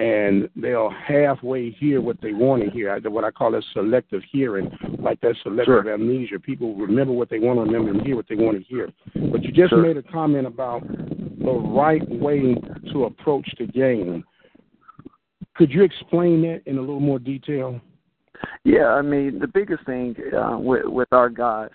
and 0.00 0.48
they'll 0.56 0.90
halfway 0.90 1.70
hear 1.72 2.00
what 2.00 2.18
they 2.22 2.32
want 2.32 2.62
to 2.62 2.70
hear. 2.70 2.98
What 3.00 3.24
I 3.24 3.30
call 3.30 3.54
a 3.54 3.60
selective 3.74 4.22
hearing, 4.32 4.70
like 4.98 5.20
that 5.20 5.34
selective 5.42 5.66
sure. 5.66 5.92
amnesia. 5.92 6.40
People 6.40 6.74
remember 6.74 7.12
what 7.12 7.28
they 7.28 7.38
want 7.38 7.58
to 7.58 7.64
remember 7.64 7.90
and 7.90 8.06
hear 8.06 8.16
what 8.16 8.26
they 8.26 8.34
want 8.34 8.56
to 8.56 8.64
hear. 8.64 8.88
But 9.30 9.42
you 9.42 9.52
just 9.52 9.70
sure. 9.70 9.82
made 9.82 9.98
a 9.98 10.02
comment 10.02 10.46
about 10.46 10.88
the 10.88 11.52
right 11.52 12.08
way 12.08 12.54
to 12.92 13.04
approach 13.04 13.46
the 13.58 13.66
game. 13.66 14.24
Could 15.54 15.70
you 15.70 15.82
explain 15.82 16.40
that 16.42 16.62
in 16.64 16.78
a 16.78 16.80
little 16.80 17.00
more 17.00 17.18
detail? 17.18 17.78
Yeah, 18.64 18.86
I 18.86 19.02
mean 19.02 19.38
the 19.38 19.48
biggest 19.48 19.84
thing 19.84 20.16
uh, 20.34 20.56
with 20.58 20.86
with 20.86 21.08
our 21.12 21.28
guys 21.28 21.68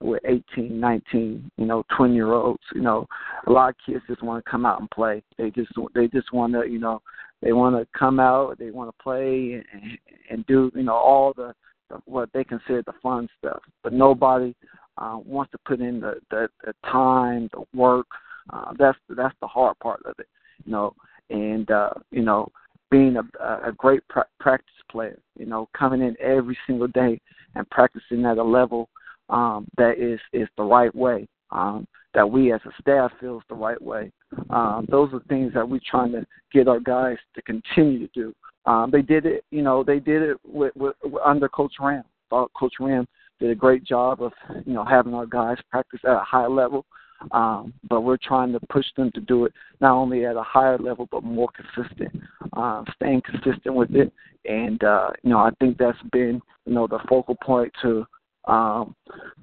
with 0.00 0.22
18, 0.24 0.78
19, 0.78 1.50
you 1.56 1.66
know, 1.66 1.84
20 1.96 2.14
year 2.14 2.32
olds. 2.32 2.62
You 2.74 2.82
know, 2.82 3.06
a 3.46 3.50
lot 3.50 3.70
of 3.70 3.76
kids 3.84 4.04
just 4.08 4.22
want 4.22 4.44
to 4.44 4.50
come 4.50 4.64
out 4.64 4.80
and 4.80 4.90
play. 4.90 5.22
They 5.36 5.50
just 5.50 5.72
they 5.94 6.08
just 6.08 6.32
want 6.32 6.52
to, 6.54 6.66
you 6.66 6.78
know, 6.78 7.02
they 7.42 7.52
want 7.52 7.76
to 7.76 7.98
come 7.98 8.20
out. 8.20 8.58
They 8.58 8.70
want 8.70 8.90
to 8.90 9.02
play 9.02 9.62
and, 9.72 9.98
and 10.30 10.46
do, 10.46 10.70
you 10.74 10.82
know, 10.82 10.94
all 10.94 11.32
the, 11.34 11.54
the 11.90 11.96
what 12.04 12.30
they 12.32 12.44
consider 12.44 12.82
the 12.82 12.94
fun 13.02 13.28
stuff. 13.38 13.60
But 13.82 13.92
nobody 13.92 14.54
uh, 14.98 15.18
wants 15.24 15.52
to 15.52 15.58
put 15.66 15.80
in 15.80 16.00
the, 16.00 16.20
the 16.30 16.48
the 16.64 16.74
time, 16.84 17.48
the 17.52 17.64
work. 17.74 18.06
Uh, 18.50 18.72
that's 18.78 18.98
that's 19.10 19.34
the 19.40 19.46
hard 19.46 19.78
part 19.80 20.00
of 20.04 20.14
it, 20.18 20.28
you 20.64 20.72
know. 20.72 20.94
And 21.30 21.70
uh, 21.70 21.90
you 22.10 22.22
know, 22.22 22.48
being 22.90 23.16
a, 23.16 23.68
a 23.68 23.72
great 23.76 24.06
pra- 24.08 24.26
practice 24.40 24.74
player, 24.90 25.18
you 25.38 25.46
know, 25.46 25.68
coming 25.76 26.00
in 26.00 26.16
every 26.20 26.56
single 26.66 26.88
day 26.88 27.20
and 27.54 27.68
practicing 27.70 28.24
at 28.24 28.38
a 28.38 28.42
level 28.42 28.88
um, 29.28 29.66
that 29.76 29.98
is 29.98 30.20
is 30.32 30.48
the 30.56 30.64
right 30.64 30.94
way. 30.94 31.26
Um, 31.50 31.86
that 32.14 32.28
we 32.28 32.52
as 32.52 32.60
a 32.64 32.70
staff 32.80 33.12
feels 33.20 33.42
the 33.48 33.54
right 33.54 33.80
way. 33.80 34.10
Um, 34.50 34.86
those 34.90 35.12
are 35.12 35.20
things 35.28 35.52
that 35.54 35.68
we're 35.68 35.80
trying 35.88 36.12
to 36.12 36.26
get 36.52 36.68
our 36.68 36.80
guys 36.80 37.16
to 37.34 37.42
continue 37.42 37.98
to 37.98 38.12
do. 38.14 38.34
Um, 38.66 38.90
they 38.90 39.02
did 39.02 39.24
it, 39.24 39.44
you 39.50 39.62
know, 39.62 39.82
they 39.82 40.00
did 40.00 40.22
it 40.22 40.36
with, 40.44 40.74
with, 40.76 40.94
under 41.24 41.48
Coach 41.48 41.74
Rimm. 41.80 42.02
Thought 42.28 42.50
Coach 42.54 42.74
Rimm 42.80 43.06
did 43.40 43.50
a 43.50 43.54
great 43.54 43.84
job 43.84 44.22
of, 44.22 44.32
you 44.66 44.74
know, 44.74 44.84
having 44.84 45.14
our 45.14 45.26
guys 45.26 45.58
practice 45.70 46.00
at 46.04 46.12
a 46.12 46.24
high 46.24 46.46
level. 46.46 46.84
Um, 47.32 47.72
but 47.88 48.02
we're 48.02 48.18
trying 48.18 48.52
to 48.52 48.60
push 48.68 48.86
them 48.96 49.10
to 49.12 49.20
do 49.20 49.44
it 49.44 49.52
not 49.80 49.92
only 49.92 50.24
at 50.24 50.36
a 50.36 50.42
higher 50.42 50.78
level 50.78 51.08
but 51.10 51.24
more 51.24 51.48
consistent, 51.54 52.12
uh, 52.52 52.84
staying 52.94 53.22
consistent 53.22 53.74
with 53.74 53.94
it. 53.94 54.12
And 54.44 54.82
uh, 54.84 55.10
you 55.22 55.30
know, 55.30 55.38
I 55.38 55.50
think 55.58 55.78
that's 55.78 55.98
been 56.12 56.40
you 56.64 56.74
know 56.74 56.86
the 56.86 57.00
focal 57.08 57.36
point 57.42 57.72
to 57.82 58.06
um, 58.48 58.94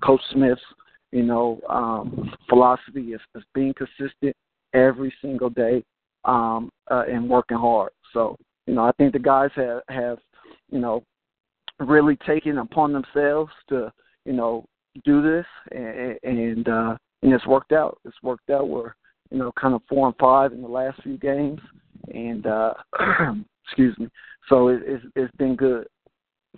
Coach 0.03 0.21
Smith's, 0.31 0.61
you 1.11 1.23
know, 1.23 1.61
um, 1.69 2.33
philosophy 2.49 3.13
is, 3.13 3.21
is 3.35 3.43
being 3.53 3.73
consistent 3.73 4.35
every 4.73 5.13
single 5.21 5.49
day 5.49 5.83
um, 6.25 6.69
uh, 6.91 7.03
and 7.07 7.29
working 7.29 7.57
hard. 7.57 7.91
So, 8.11 8.35
you 8.67 8.73
know, 8.73 8.83
I 8.83 8.91
think 8.93 9.13
the 9.13 9.19
guys 9.19 9.51
have, 9.55 9.81
have, 9.89 10.17
you 10.69 10.79
know, 10.79 11.03
really 11.79 12.17
taken 12.27 12.57
upon 12.57 12.93
themselves 12.93 13.51
to, 13.69 13.91
you 14.25 14.33
know, 14.33 14.65
do 15.03 15.21
this, 15.21 15.45
and 15.71 16.17
and, 16.23 16.67
uh, 16.69 16.97
and 17.21 17.33
it's 17.33 17.45
worked 17.45 17.73
out. 17.73 17.99
It's 18.05 18.15
worked 18.23 18.49
out. 18.49 18.69
We're, 18.69 18.93
you 19.29 19.37
know, 19.37 19.51
kind 19.59 19.73
of 19.73 19.81
four 19.89 20.07
and 20.07 20.15
five 20.17 20.53
in 20.53 20.61
the 20.61 20.67
last 20.67 21.01
few 21.03 21.17
games, 21.17 21.59
and 22.13 22.47
uh, 22.47 22.73
excuse 23.65 23.97
me. 23.97 24.07
So 24.47 24.69
it, 24.69 24.81
it's 24.85 25.05
it's 25.15 25.35
been 25.35 25.55
good. 25.55 25.87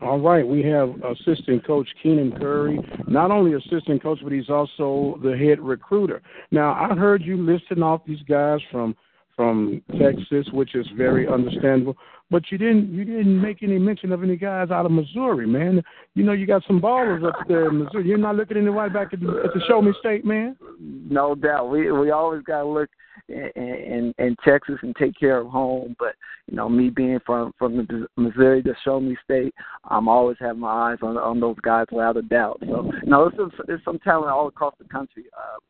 All 0.01 0.19
right, 0.19 0.45
we 0.45 0.63
have 0.63 0.93
assistant 1.03 1.65
coach 1.65 1.87
Keenan 2.01 2.31
Curry. 2.31 2.79
Not 3.07 3.31
only 3.31 3.53
assistant 3.53 4.03
coach, 4.03 4.19
but 4.21 4.31
he's 4.31 4.49
also 4.49 5.19
the 5.23 5.35
head 5.35 5.59
recruiter. 5.59 6.21
Now, 6.51 6.73
I 6.73 6.95
heard 6.95 7.23
you 7.23 7.37
listing 7.37 7.81
off 7.81 8.01
these 8.05 8.21
guys 8.27 8.59
from 8.71 8.95
from 9.35 9.83
Texas, 9.99 10.47
which 10.51 10.73
is 10.73 10.87
very 10.97 11.27
understandable. 11.27 11.95
But 12.29 12.51
you 12.51 12.57
didn't 12.57 12.91
you 12.93 13.05
didn't 13.05 13.41
make 13.41 13.63
any 13.63 13.79
mention 13.79 14.11
of 14.11 14.21
any 14.21 14.35
guys 14.35 14.69
out 14.69 14.85
of 14.85 14.91
Missouri, 14.91 15.47
man. 15.47 15.81
You 16.13 16.23
know 16.25 16.33
you 16.33 16.45
got 16.45 16.63
some 16.67 16.81
ballers 16.81 17.25
up 17.25 17.47
there 17.47 17.69
in 17.69 17.79
Missouri. 17.79 18.05
You're 18.05 18.17
not 18.17 18.35
looking 18.35 18.57
anywhere 18.57 18.89
back 18.89 19.13
at 19.13 19.21
the, 19.21 19.41
at 19.45 19.53
the 19.53 19.61
Show 19.65 19.81
Me 19.81 19.93
State, 19.99 20.25
man. 20.25 20.57
No 20.77 21.35
doubt. 21.35 21.69
We 21.69 21.89
we 21.91 22.11
always 22.11 22.43
got 22.43 22.63
to 22.63 22.67
look 22.67 22.89
in, 23.29 23.49
in 23.55 24.13
in 24.17 24.35
Texas 24.43 24.75
and 24.81 24.93
take 24.97 25.17
care 25.17 25.37
of 25.37 25.47
home. 25.47 25.95
But 25.97 26.15
you 26.47 26.57
know, 26.57 26.67
me 26.67 26.89
being 26.89 27.19
from 27.25 27.53
from 27.57 27.77
the 27.77 28.07
Missouri, 28.17 28.61
the 28.61 28.75
Show 28.83 28.99
Me 28.99 29.15
State, 29.23 29.55
I'm 29.85 30.09
always 30.09 30.35
having 30.41 30.59
my 30.59 30.91
eyes 30.91 30.97
on 31.01 31.17
on 31.17 31.39
those 31.39 31.57
guys 31.63 31.85
without 31.93 32.17
a 32.17 32.23
doubt. 32.23 32.57
So 32.59 32.91
know, 33.05 33.31
there's 33.37 33.51
some, 33.57 33.79
some 33.85 33.99
talent 33.99 34.31
all 34.31 34.49
across 34.49 34.75
the 34.79 34.89
country, 34.89 35.25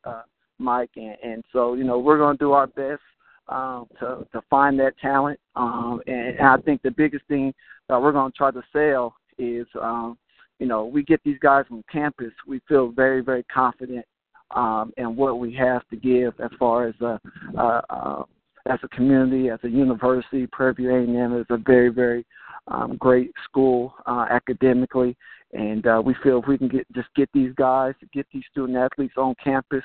uh, 0.06 0.10
uh, 0.10 0.22
Mike, 0.58 0.91
and, 0.96 1.17
and 1.24 1.43
so 1.54 1.76
you 1.76 1.84
know 1.84 2.00
we're 2.00 2.17
to 2.17 2.43
do 2.43 2.54
our 2.54 2.65
best 2.65 3.02
um, 3.50 3.88
to 4.00 4.28
to 4.32 4.42
find 4.50 4.80
that 4.80 4.98
talent. 5.00 5.40
Um, 5.56 6.02
and, 6.08 6.38
and 6.38 6.48
I 6.48 6.58
think 6.58 6.82
the 6.82 6.92
biggest 6.92 7.26
thing 7.28 7.54
that 7.90 8.02
we're 8.02 8.12
going 8.12 8.32
to 8.32 8.38
try 8.38 8.52
to 8.52 8.64
sell 8.74 9.16
is, 9.38 9.66
um, 9.82 10.18
you 10.60 10.68
know, 10.68 10.86
we 10.86 11.04
get 11.04 11.22
these 11.24 11.40
guys 11.40 11.66
on 11.72 11.84
campus. 11.92 12.34
We 12.48 12.62
feel 12.68 12.90
very 12.90 13.22
very 13.22 13.44
confident 13.44 14.06
um, 14.52 14.94
in 14.98 15.16
what 15.16 15.40
we 15.40 15.54
have 15.56 15.88
to 15.90 15.96
give 15.96 16.34
as 16.40 16.52
far 16.58 16.88
as 16.88 16.96
a, 17.02 17.20
uh, 17.58 17.82
uh, 17.90 18.24
as 18.68 18.80
a 18.84 18.88
community, 18.90 19.50
as 19.50 19.60
a 19.64 19.70
university. 19.70 20.48
Prairie 20.48 20.74
View 20.74 20.96
A&M 20.96 21.38
is 21.38 21.46
a 21.50 21.58
very 21.58 21.90
very 21.90 22.26
um, 22.68 22.98
great 22.98 23.32
school 23.46 23.94
uh, 24.06 24.26
academically, 24.30 25.16
and 25.54 25.88
uh, 25.88 26.02
we 26.04 26.16
feel 26.24 26.40
if 26.40 26.48
we 26.48 26.58
can 26.58 26.68
get 26.68 26.86
just 26.94 27.10
get 27.16 27.30
these 27.34 27.54
guys, 27.56 27.94
get 28.14 28.28
these 28.34 28.44
student 28.52 28.78
athletes 28.78 29.16
on 29.18 29.36
campus, 29.42 29.84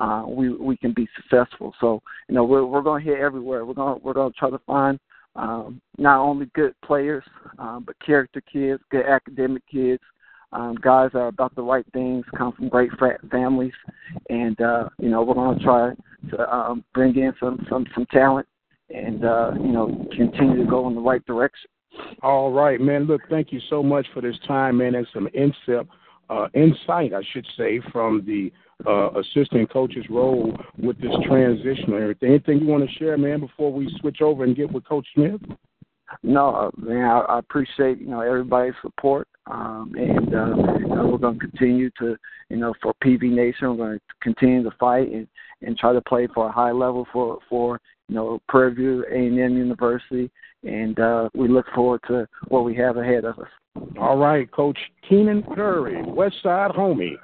uh, 0.00 0.24
we 0.26 0.50
we 0.50 0.76
can 0.76 0.92
be 0.92 1.08
successful. 1.16 1.74
So 1.80 2.02
you 2.28 2.34
know 2.34 2.44
we're 2.44 2.64
we're 2.64 2.82
going 2.82 3.04
to 3.04 3.10
hit 3.10 3.20
everywhere. 3.20 3.64
We're 3.64 3.74
going 3.74 4.00
we're 4.02 4.14
going 4.14 4.32
to 4.32 4.38
try 4.38 4.50
to 4.50 4.60
find 4.66 4.98
um, 5.36 5.80
not 5.98 6.20
only 6.20 6.46
good 6.54 6.74
players, 6.84 7.24
um, 7.58 7.84
but 7.86 7.96
character 8.04 8.40
kids, 8.40 8.82
good 8.90 9.06
academic 9.06 9.62
kids, 9.70 10.02
um, 10.52 10.76
guys 10.76 11.10
that 11.12 11.18
are 11.18 11.28
about 11.28 11.54
the 11.56 11.62
right 11.62 11.86
things, 11.92 12.24
come 12.36 12.52
from 12.52 12.68
great 12.68 12.90
families, 13.30 13.72
and 14.30 14.60
uh, 14.60 14.88
you 14.98 15.08
know 15.08 15.22
we're 15.22 15.34
going 15.34 15.58
to 15.58 15.64
try 15.64 15.92
to 16.30 16.54
um, 16.54 16.84
bring 16.94 17.16
in 17.16 17.32
some 17.40 17.64
some 17.68 17.86
some 17.94 18.06
talent 18.06 18.46
and 18.90 19.24
uh, 19.24 19.52
you 19.56 19.72
know 19.72 20.06
continue 20.16 20.62
to 20.62 20.70
go 20.70 20.88
in 20.88 20.94
the 20.94 21.00
right 21.00 21.24
direction. 21.26 21.70
All 22.22 22.52
right, 22.52 22.80
man. 22.80 23.04
Look, 23.04 23.22
thank 23.28 23.52
you 23.52 23.60
so 23.70 23.82
much 23.82 24.06
for 24.12 24.20
this 24.20 24.38
time, 24.46 24.78
man, 24.78 24.94
and 24.94 25.06
some 25.12 25.28
insight, 25.34 25.86
uh, 26.28 26.48
insight, 26.54 27.12
I 27.12 27.22
should 27.32 27.46
say, 27.56 27.80
from 27.92 28.24
the 28.26 28.52
uh, 28.86 29.10
assistant 29.20 29.70
coach's 29.70 30.04
role 30.10 30.56
with 30.78 31.00
this 31.00 31.12
transition 31.26 31.94
and 31.94 32.02
everything. 32.02 32.30
Anything 32.30 32.60
you 32.60 32.66
want 32.66 32.88
to 32.88 32.96
share, 32.96 33.16
man, 33.16 33.40
before 33.40 33.72
we 33.72 33.94
switch 34.00 34.20
over 34.20 34.44
and 34.44 34.56
get 34.56 34.72
with 34.72 34.84
Coach 34.84 35.06
Smith? 35.14 35.40
no, 36.22 36.70
man, 36.76 37.04
I, 37.04 37.20
I 37.20 37.38
appreciate 37.38 38.00
you 38.00 38.08
know 38.08 38.20
everybody's 38.20 38.74
support, 38.82 39.28
um, 39.50 39.92
and 39.96 40.34
uh, 40.34 40.78
you 40.78 40.86
know, 40.86 41.06
we're 41.06 41.18
going 41.18 41.38
to 41.38 41.48
continue 41.48 41.90
to 41.98 42.16
you 42.48 42.56
know 42.56 42.74
for 42.82 42.94
PV 43.02 43.22
Nation, 43.22 43.70
we're 43.70 43.86
going 43.86 43.98
to 43.98 44.00
continue 44.22 44.62
to 44.62 44.70
fight 44.78 45.10
and 45.10 45.26
and 45.62 45.76
try 45.78 45.92
to 45.92 46.00
play 46.02 46.28
for 46.34 46.48
a 46.48 46.52
high 46.52 46.72
level 46.72 47.06
for 47.12 47.38
for 47.48 47.80
you 48.08 48.14
know 48.14 48.40
Prairie 48.48 48.74
View 48.74 49.04
A 49.10 49.14
and 49.14 49.38
M 49.38 49.56
University, 49.56 50.30
and 50.62 50.98
uh, 51.00 51.28
we 51.34 51.48
look 51.48 51.66
forward 51.74 52.00
to 52.08 52.28
what 52.48 52.64
we 52.64 52.74
have 52.76 52.96
ahead 52.96 53.24
of 53.24 53.38
us. 53.38 53.48
All 53.98 54.18
right, 54.18 54.50
Coach 54.52 54.78
Keenan 55.08 55.42
Curry, 55.54 56.02
West 56.02 56.36
Side 56.42 56.70
homie 56.70 57.16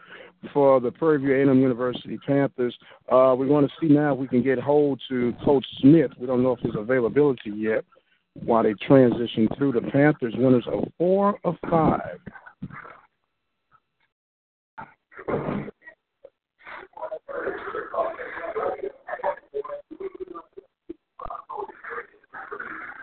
for 0.53 0.81
the 0.81 0.90
Prairie 0.90 1.18
View 1.18 1.37
A&M 1.37 1.61
University 1.61 2.18
Panthers. 2.26 2.76
Uh, 3.11 3.35
we 3.38 3.46
want 3.46 3.66
to 3.68 3.72
see 3.81 3.92
now 3.92 4.12
if 4.12 4.18
we 4.18 4.29
can 4.29 4.42
get 4.42 4.59
hold 4.59 5.00
to 5.09 5.35
Coach 5.44 5.66
Smith. 5.81 6.11
We 6.18 6.26
don't 6.26 6.42
know 6.42 6.53
if 6.53 6.61
there's 6.62 6.76
availability 6.76 7.50
yet 7.55 7.85
while 8.44 8.62
they 8.62 8.74
transition 8.87 9.48
through 9.57 9.72
the 9.72 9.83
Panthers. 9.90 10.35
Winners 10.37 10.66
of 10.66 10.85
four 10.96 11.38
of 11.44 11.57
five. 11.68 12.18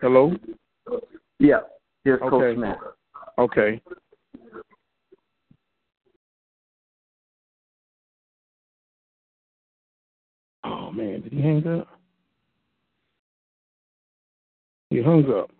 Hello? 0.01 0.31
Yeah, 1.39 1.59
here's 2.03 2.21
Okay. 2.21 2.29
Coach 2.29 2.55
Smith. 2.55 2.77
Okay. 3.39 3.81
Man, 10.97 11.21
did 11.21 11.31
he 11.31 11.41
hang 11.41 11.65
up? 11.67 11.87
He 14.89 15.01
hung 15.01 15.31
up. 15.31 15.51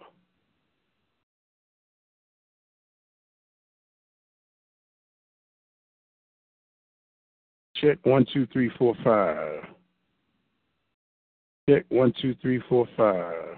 Check 7.76 8.00
one 8.04 8.26
two 8.34 8.48
three 8.48 8.72
four 8.80 8.96
five. 9.04 9.62
Check 11.70 11.86
one 11.90 12.12
two 12.20 12.34
three 12.42 12.62
four 12.68 12.88
five. 12.98 13.58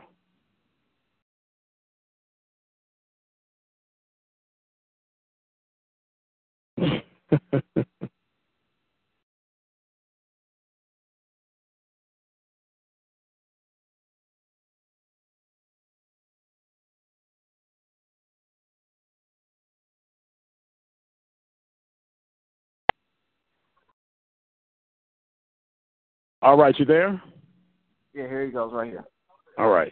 All 26.42 26.58
right, 26.58 26.78
you 26.80 26.86
there? 26.86 27.22
Yeah, 28.14 28.28
here 28.28 28.46
he 28.46 28.52
goes 28.52 28.72
right 28.74 28.90
here. 28.90 29.04
All 29.58 29.70
right. 29.70 29.92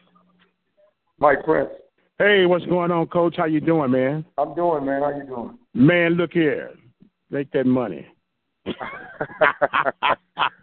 Mike 1.20 1.44
Prince. 1.44 1.70
Hey, 2.20 2.46
what's 2.46 2.66
going 2.66 2.90
on, 2.90 3.08
Coach? 3.08 3.36
How 3.38 3.46
you 3.46 3.60
doing, 3.60 3.92
man? 3.92 4.26
I'm 4.38 4.56
doing, 4.56 4.86
man. 4.86 5.02
How 5.02 5.10
you 5.10 5.26
doing? 5.26 5.58
Man, 5.74 6.14
look 6.14 6.32
here. 6.32 6.72
Make 7.30 7.52
that 7.52 7.66
money. 7.66 8.08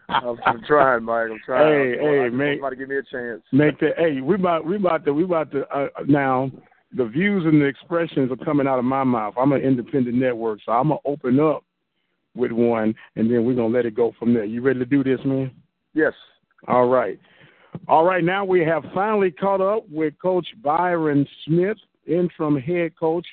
I'm, 0.09 0.39
I'm 0.47 0.63
trying, 0.67 1.05
Mike. 1.05 1.29
I'm 1.31 1.41
trying. 1.45 1.73
Hey, 1.73 1.99
I'm, 1.99 2.05
hey, 2.05 2.27
I'm, 2.27 2.37
man. 2.37 2.55
Somebody 2.57 2.77
give 2.77 2.89
me 2.89 2.97
a 2.97 3.03
chance. 3.03 3.43
Make 3.53 3.79
that. 3.81 3.99
Hey, 3.99 4.21
we 4.21 4.37
about 4.37 4.65
we 4.65 4.77
about 4.77 5.05
to 5.05 5.13
we 5.13 5.25
about 5.25 5.53
to 5.53 5.69
uh, 5.69 5.89
now. 6.07 6.51
The 6.97 7.05
views 7.07 7.45
and 7.45 7.61
the 7.61 7.65
expressions 7.65 8.31
are 8.31 8.45
coming 8.45 8.69
out 8.69 8.79
of 8.79 8.85
my 8.85 9.03
mouth. 9.03 9.35
I'm 9.37 9.51
an 9.51 9.61
independent 9.63 10.17
network, 10.17 10.61
so 10.65 10.71
I'm 10.71 10.89
gonna 10.89 11.01
open 11.05 11.41
up 11.41 11.65
with 12.37 12.53
one, 12.53 12.95
and 13.17 13.29
then 13.29 13.45
we're 13.45 13.57
gonna 13.57 13.75
let 13.75 13.85
it 13.85 13.97
go 13.97 14.13
from 14.17 14.33
there. 14.33 14.45
You 14.45 14.63
ready 14.63 14.79
to 14.79 14.85
do 14.85 15.03
this, 15.03 15.19
man? 15.25 15.51
Yes. 15.95 16.13
All 16.69 16.87
right. 16.87 17.19
All 17.89 18.05
right, 18.05 18.23
now 18.23 18.45
we 18.45 18.61
have 18.61 18.85
finally 18.95 19.31
caught 19.31 19.61
up 19.61 19.85
with 19.91 20.15
Coach 20.21 20.47
Byron 20.63 21.27
Smith, 21.45 21.77
interim 22.07 22.57
head 22.57 22.97
coach 22.99 23.27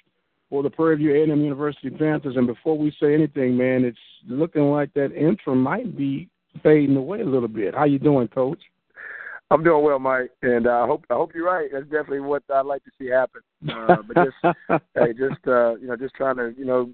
for 0.49 0.63
the 0.63 0.69
Prairie 0.69 0.97
View 0.97 1.15
A&M 1.15 1.41
University 1.41 1.89
Panthers. 1.89 2.35
And 2.35 2.47
before 2.47 2.77
we 2.77 2.93
say 2.99 3.13
anything, 3.13 3.55
man, 3.55 3.85
it's 3.85 3.97
looking 4.27 4.63
like 4.63 4.93
that 4.93 5.15
interim 5.15 5.61
might 5.61 5.95
be 5.95 6.27
fading 6.63 6.95
away 6.95 7.21
a 7.21 7.25
little 7.25 7.47
bit. 7.47 7.75
How 7.75 7.85
you 7.85 7.99
doing, 7.99 8.27
Coach? 8.27 8.59
I'm 9.51 9.63
doing 9.63 9.83
well, 9.83 9.99
Mike, 9.99 10.31
and 10.41 10.65
uh, 10.65 10.83
I 10.83 10.87
hope 10.87 11.03
I 11.09 11.15
hope 11.15 11.31
you're 11.35 11.45
right. 11.45 11.69
That's 11.71 11.83
definitely 11.83 12.21
what 12.21 12.43
I'd 12.53 12.65
like 12.65 12.85
to 12.85 12.91
see 12.97 13.07
happen. 13.09 13.41
Uh, 13.69 13.97
but 14.07 14.15
just 14.15 14.55
hey, 14.95 15.11
just 15.11 15.45
uh, 15.45 15.75
you 15.75 15.87
know, 15.87 15.97
just 15.97 16.15
trying 16.15 16.37
to 16.37 16.53
you 16.57 16.63
know 16.63 16.89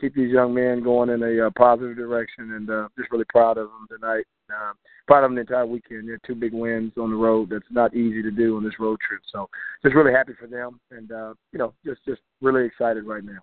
keep 0.00 0.14
these 0.14 0.32
young 0.32 0.54
men 0.54 0.82
going 0.82 1.10
in 1.10 1.22
a 1.22 1.46
uh, 1.46 1.50
positive 1.56 1.96
direction, 1.96 2.52
and 2.52 2.70
uh, 2.70 2.88
just 2.98 3.10
really 3.10 3.24
proud 3.28 3.58
of 3.58 3.68
them 3.68 3.86
tonight. 3.88 4.24
Uh, 4.50 4.72
proud 5.06 5.24
of 5.24 5.30
them 5.30 5.34
the 5.34 5.40
entire 5.42 5.66
weekend. 5.66 6.08
They're 6.08 6.20
two 6.26 6.34
big 6.34 6.52
wins 6.52 6.92
on 6.98 7.10
the 7.10 7.16
road. 7.16 7.50
That's 7.50 7.64
not 7.70 7.94
easy 7.94 8.22
to 8.22 8.30
do 8.30 8.56
on 8.56 8.64
this 8.64 8.78
road 8.78 8.98
trip. 9.06 9.20
So 9.32 9.48
just 9.82 9.94
really 9.94 10.12
happy 10.12 10.32
for 10.38 10.46
them, 10.46 10.80
and 10.90 11.10
uh, 11.12 11.34
you 11.52 11.58
know, 11.58 11.74
just 11.84 12.04
just 12.04 12.20
really 12.40 12.64
excited 12.64 13.04
right 13.04 13.24
now. 13.24 13.38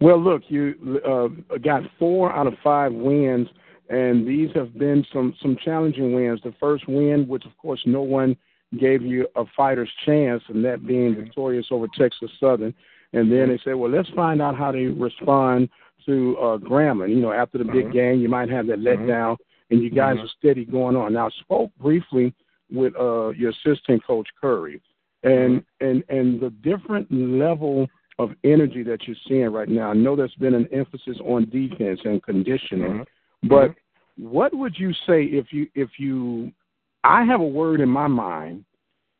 Well, 0.00 0.20
look, 0.20 0.42
you 0.48 1.00
uh, 1.06 1.58
got 1.58 1.82
four 1.98 2.32
out 2.32 2.46
of 2.46 2.54
five 2.62 2.92
wins, 2.92 3.48
and 3.88 4.26
these 4.26 4.50
have 4.54 4.76
been 4.78 5.04
some 5.12 5.34
some 5.40 5.56
challenging 5.64 6.14
wins. 6.14 6.40
The 6.42 6.54
first 6.58 6.88
win, 6.88 7.26
which 7.28 7.44
of 7.44 7.56
course 7.58 7.80
no 7.86 8.02
one 8.02 8.36
gave 8.78 9.02
you 9.02 9.26
a 9.36 9.44
fighter's 9.56 9.90
chance, 10.04 10.42
and 10.48 10.64
that 10.64 10.86
being 10.86 11.14
victorious 11.14 11.66
over 11.70 11.86
Texas 11.96 12.30
Southern. 12.40 12.74
And 13.14 13.30
then 13.30 13.38
mm-hmm. 13.38 13.50
they 13.52 13.60
said, 13.64 13.74
well, 13.74 13.90
let's 13.90 14.08
find 14.10 14.42
out 14.42 14.56
how 14.56 14.72
they 14.72 14.86
respond 14.86 15.68
to 16.06 16.36
uh, 16.38 16.58
Grambling. 16.58 17.10
You 17.10 17.20
know, 17.20 17.32
after 17.32 17.58
the 17.58 17.64
big 17.64 17.86
mm-hmm. 17.86 17.92
game, 17.92 18.20
you 18.20 18.28
might 18.28 18.50
have 18.50 18.66
that 18.66 18.80
letdown, 18.80 19.34
mm-hmm. 19.34 19.74
and 19.74 19.82
you 19.82 19.90
guys 19.90 20.16
are 20.18 20.28
steady 20.38 20.64
going 20.64 20.96
on. 20.96 21.12
Now, 21.14 21.28
I 21.28 21.30
spoke 21.40 21.70
briefly 21.80 22.34
with 22.70 22.94
uh, 22.98 23.30
your 23.30 23.50
assistant 23.50 24.04
coach 24.04 24.28
Curry, 24.40 24.82
and 25.22 25.64
and 25.80 26.02
and 26.08 26.40
the 26.40 26.50
different 26.62 27.10
level 27.10 27.86
of 28.18 28.30
energy 28.44 28.82
that 28.82 29.06
you're 29.06 29.16
seeing 29.28 29.50
right 29.50 29.68
now. 29.68 29.90
I 29.90 29.94
know 29.94 30.16
there's 30.16 30.34
been 30.36 30.54
an 30.54 30.68
emphasis 30.72 31.18
on 31.24 31.48
defense 31.50 32.00
and 32.04 32.22
conditioning, 32.22 33.04
but 33.44 33.74
what 34.16 34.54
would 34.54 34.76
you 34.76 34.92
say 35.06 35.24
if 35.24 35.46
you 35.52 35.68
if 35.74 35.90
you 35.98 36.52
I 37.04 37.24
have 37.24 37.40
a 37.40 37.46
word 37.46 37.80
in 37.80 37.88
my 37.88 38.08
mind, 38.08 38.64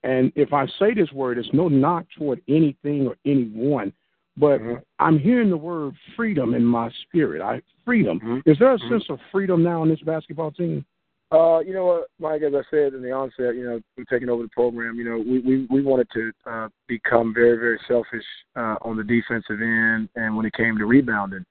and 0.05 0.33
if 0.37 0.53
I 0.53 0.67
say 0.79 0.93
this 0.95 1.11
word, 1.13 1.39
it's 1.39 1.49
no 1.53 1.69
knock 1.69 2.05
toward 2.17 2.41
anything 2.47 3.07
or 3.07 3.17
anyone, 3.25 3.93
but 4.37 4.61
I'm 4.99 5.19
hearing 5.19 5.49
the 5.49 5.57
word 5.57 5.95
freedom 6.15 6.55
in 6.55 6.65
my 6.65 6.91
spirit. 7.03 7.41
I 7.41 7.63
freedom. 7.85 8.43
Is 8.47 8.59
there 8.59 8.75
a 8.75 8.79
sense 8.91 9.05
of 9.09 9.19
freedom 9.33 9.63
now 9.63 9.83
in 9.83 9.89
this 9.89 10.01
basketball 10.01 10.51
team? 10.51 10.85
Uh, 11.33 11.61
you 11.61 11.73
know 11.73 11.87
what, 11.87 12.09
Mike? 12.21 12.43
As 12.43 12.53
I 12.55 12.63
said 12.71 12.93
in 12.93 13.03
the 13.03 13.11
onset, 13.11 13.57
you 13.57 13.65
know, 13.65 13.81
we're 13.97 14.05
taking 14.05 14.29
over 14.29 14.43
the 14.43 14.49
program. 14.51 14.97
You 14.97 15.05
know, 15.05 15.19
we 15.19 15.41
we, 15.41 15.67
we 15.71 15.83
wanted 15.83 16.09
to 16.13 16.33
uh, 16.47 16.69
become 16.87 17.33
very 17.35 17.57
very 17.57 17.81
selfish 17.89 18.25
uh, 18.57 18.77
on 18.83 18.97
the 18.97 19.03
defensive 19.03 19.61
end, 19.61 20.11
and 20.17 20.37
when 20.37 20.47
it 20.47 20.53
came 20.53 20.77
to 20.79 20.85
rebounding, 20.85 21.45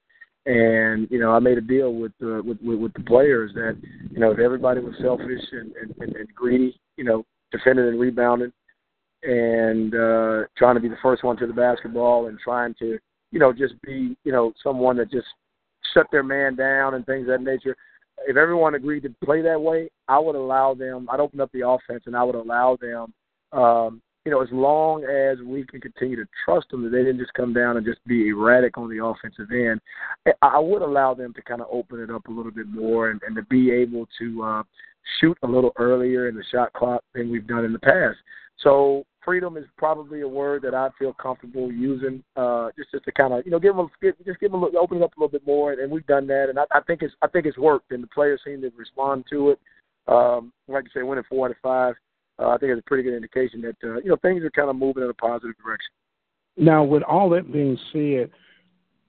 and 0.46 1.08
you 1.10 1.18
know, 1.18 1.32
I 1.32 1.38
made 1.38 1.58
a 1.58 1.60
deal 1.60 1.92
with 1.92 2.12
the 2.20 2.40
with, 2.44 2.58
with 2.62 2.78
with 2.78 2.92
the 2.94 3.02
players 3.02 3.52
that 3.54 3.76
you 4.10 4.20
know 4.20 4.30
if 4.30 4.38
everybody 4.38 4.80
was 4.80 4.94
selfish 5.02 5.42
and 5.52 5.72
and, 5.76 5.94
and, 5.98 6.16
and 6.16 6.34
greedy, 6.34 6.80
you 6.96 7.04
know, 7.04 7.26
defending 7.56 7.86
and 7.86 8.00
rebounding, 8.00 8.52
and 9.22 9.94
uh, 9.94 10.42
trying 10.56 10.74
to 10.74 10.80
be 10.80 10.88
the 10.88 10.96
first 11.02 11.24
one 11.24 11.36
to 11.38 11.46
the 11.46 11.52
basketball, 11.52 12.26
and 12.26 12.38
trying 12.38 12.74
to 12.80 12.98
you 13.30 13.38
know 13.38 13.52
just 13.52 13.80
be 13.82 14.16
you 14.24 14.32
know 14.32 14.52
someone 14.62 14.96
that 14.96 15.10
just 15.10 15.26
shut 15.92 16.06
their 16.10 16.22
man 16.22 16.56
down 16.56 16.94
and 16.94 17.06
things 17.06 17.22
of 17.22 17.38
that 17.38 17.42
nature 17.42 17.76
if 18.26 18.36
everyone 18.36 18.74
agreed 18.74 19.02
to 19.02 19.14
play 19.24 19.42
that 19.42 19.60
way, 19.60 19.90
I 20.08 20.18
would 20.18 20.36
allow 20.36 20.74
them. 20.74 21.08
I'd 21.10 21.20
open 21.20 21.40
up 21.40 21.50
the 21.52 21.68
offense 21.68 22.04
and 22.06 22.16
I 22.16 22.22
would 22.22 22.34
allow 22.34 22.76
them. 22.80 23.12
Um, 23.52 24.02
you 24.24 24.32
know, 24.32 24.40
as 24.40 24.48
long 24.52 25.04
as 25.04 25.38
we 25.44 25.64
can 25.64 25.80
continue 25.80 26.16
to 26.16 26.26
trust 26.44 26.70
them 26.70 26.82
that 26.82 26.90
they 26.90 27.04
didn't 27.04 27.18
just 27.18 27.34
come 27.34 27.52
down 27.52 27.76
and 27.76 27.84
just 27.84 28.02
be 28.06 28.28
erratic 28.28 28.78
on 28.78 28.88
the 28.88 29.04
offensive 29.04 29.50
end, 29.52 29.80
I 30.40 30.58
would 30.58 30.80
allow 30.80 31.12
them 31.12 31.34
to 31.34 31.42
kind 31.42 31.60
of 31.60 31.66
open 31.70 32.00
it 32.00 32.10
up 32.10 32.26
a 32.28 32.32
little 32.32 32.50
bit 32.50 32.66
more 32.66 33.10
and, 33.10 33.20
and 33.26 33.36
to 33.36 33.42
be 33.42 33.70
able 33.70 34.08
to 34.18 34.42
uh, 34.42 34.62
shoot 35.20 35.36
a 35.42 35.46
little 35.46 35.72
earlier 35.76 36.28
in 36.28 36.34
the 36.34 36.44
shot 36.52 36.72
clock 36.72 37.02
than 37.14 37.30
we've 37.30 37.46
done 37.46 37.64
in 37.64 37.72
the 37.72 37.78
past. 37.78 38.18
So 38.58 39.04
freedom 39.24 39.56
is 39.56 39.64
probably 39.76 40.20
a 40.20 40.28
word 40.28 40.62
that 40.62 40.74
I 40.74 40.88
feel 40.98 41.12
comfortable 41.12 41.72
using, 41.72 42.22
uh, 42.36 42.68
just 42.76 42.90
just 42.90 43.04
to 43.04 43.12
kind 43.12 43.32
of 43.32 43.44
you 43.44 43.50
know 43.50 43.58
give 43.58 43.76
them 43.76 43.88
give, 44.00 44.14
just 44.24 44.40
give 44.40 44.52
them 44.52 44.62
a 44.62 44.66
little, 44.66 44.80
open 44.80 44.98
it 44.98 45.02
up 45.02 45.16
a 45.16 45.20
little 45.20 45.30
bit 45.30 45.46
more, 45.46 45.72
and 45.72 45.90
we've 45.90 46.06
done 46.06 46.26
that, 46.28 46.48
and 46.48 46.58
I, 46.58 46.64
I 46.72 46.80
think 46.86 47.02
it's 47.02 47.14
I 47.22 47.28
think 47.28 47.46
it's 47.46 47.58
worked, 47.58 47.90
and 47.90 48.02
the 48.02 48.08
players 48.08 48.40
seem 48.44 48.60
to 48.62 48.70
respond 48.76 49.24
to 49.30 49.50
it. 49.50 49.60
Um, 50.06 50.52
like 50.68 50.84
you 50.84 50.90
say, 50.94 51.02
winning 51.02 51.24
four 51.28 51.46
out 51.46 51.52
of 51.52 51.56
five, 51.62 51.94
uh, 52.38 52.48
I 52.48 52.58
think 52.58 52.72
it's 52.72 52.80
a 52.80 52.88
pretty 52.88 53.02
good 53.02 53.16
indication 53.16 53.62
that 53.62 53.76
uh, 53.82 53.96
you 53.96 54.10
know 54.10 54.16
things 54.16 54.44
are 54.44 54.50
kind 54.50 54.70
of 54.70 54.76
moving 54.76 55.02
in 55.02 55.10
a 55.10 55.14
positive 55.14 55.56
direction. 55.64 55.90
Now, 56.56 56.84
with 56.84 57.02
all 57.02 57.28
that 57.30 57.52
being 57.52 57.78
said, 57.92 58.30